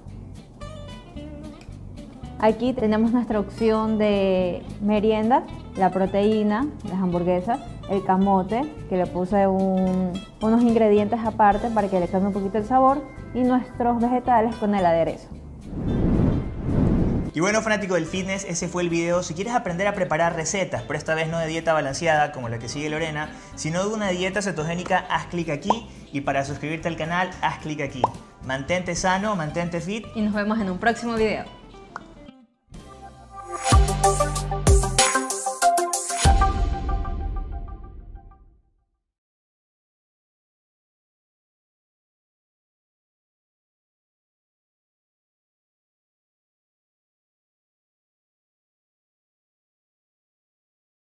Aquí 2.38 2.74
tenemos 2.74 3.12
nuestra 3.12 3.40
opción 3.40 3.96
de 3.96 4.62
merienda, 4.82 5.44
la 5.76 5.90
proteína, 5.90 6.66
las 6.84 7.00
hamburguesas, 7.00 7.60
el 7.88 8.04
camote, 8.04 8.62
que 8.90 8.96
le 8.96 9.06
puse 9.06 9.46
unos 9.46 10.62
ingredientes 10.62 11.20
aparte 11.24 11.70
para 11.70 11.88
que 11.88 12.00
le 12.00 12.08
cambie 12.08 12.28
un 12.28 12.34
poquito 12.34 12.58
el 12.58 12.64
sabor, 12.64 13.02
y 13.34 13.42
nuestros 13.42 14.00
vegetales 14.00 14.54
con 14.56 14.74
el 14.74 14.84
aderezo. 14.84 15.28
Y 17.34 17.40
bueno, 17.40 17.62
fanático 17.62 17.94
del 17.94 18.06
fitness, 18.06 18.44
ese 18.44 18.68
fue 18.68 18.84
el 18.84 18.88
video. 18.88 19.24
Si 19.24 19.34
quieres 19.34 19.54
aprender 19.54 19.88
a 19.88 19.92
preparar 19.92 20.36
recetas, 20.36 20.82
pero 20.82 20.96
esta 20.96 21.16
vez 21.16 21.28
no 21.28 21.40
de 21.40 21.48
dieta 21.48 21.72
balanceada 21.72 22.30
como 22.30 22.48
la 22.48 22.60
que 22.60 22.68
sigue 22.68 22.88
Lorena, 22.88 23.28
sino 23.56 23.84
de 23.84 23.92
una 23.92 24.10
dieta 24.10 24.40
cetogénica, 24.40 25.00
haz 25.10 25.26
clic 25.26 25.48
aquí. 25.48 25.88
Y 26.12 26.20
para 26.20 26.44
suscribirte 26.44 26.86
al 26.86 26.96
canal, 26.96 27.30
haz 27.42 27.58
clic 27.58 27.80
aquí. 27.80 28.02
Mantente 28.46 28.94
sano, 28.94 29.34
mantente 29.34 29.80
fit. 29.80 30.06
Y 30.14 30.22
nos 30.22 30.32
vemos 30.32 30.60
en 30.60 30.70
un 30.70 30.78
próximo 30.78 31.16
video. 31.16 31.63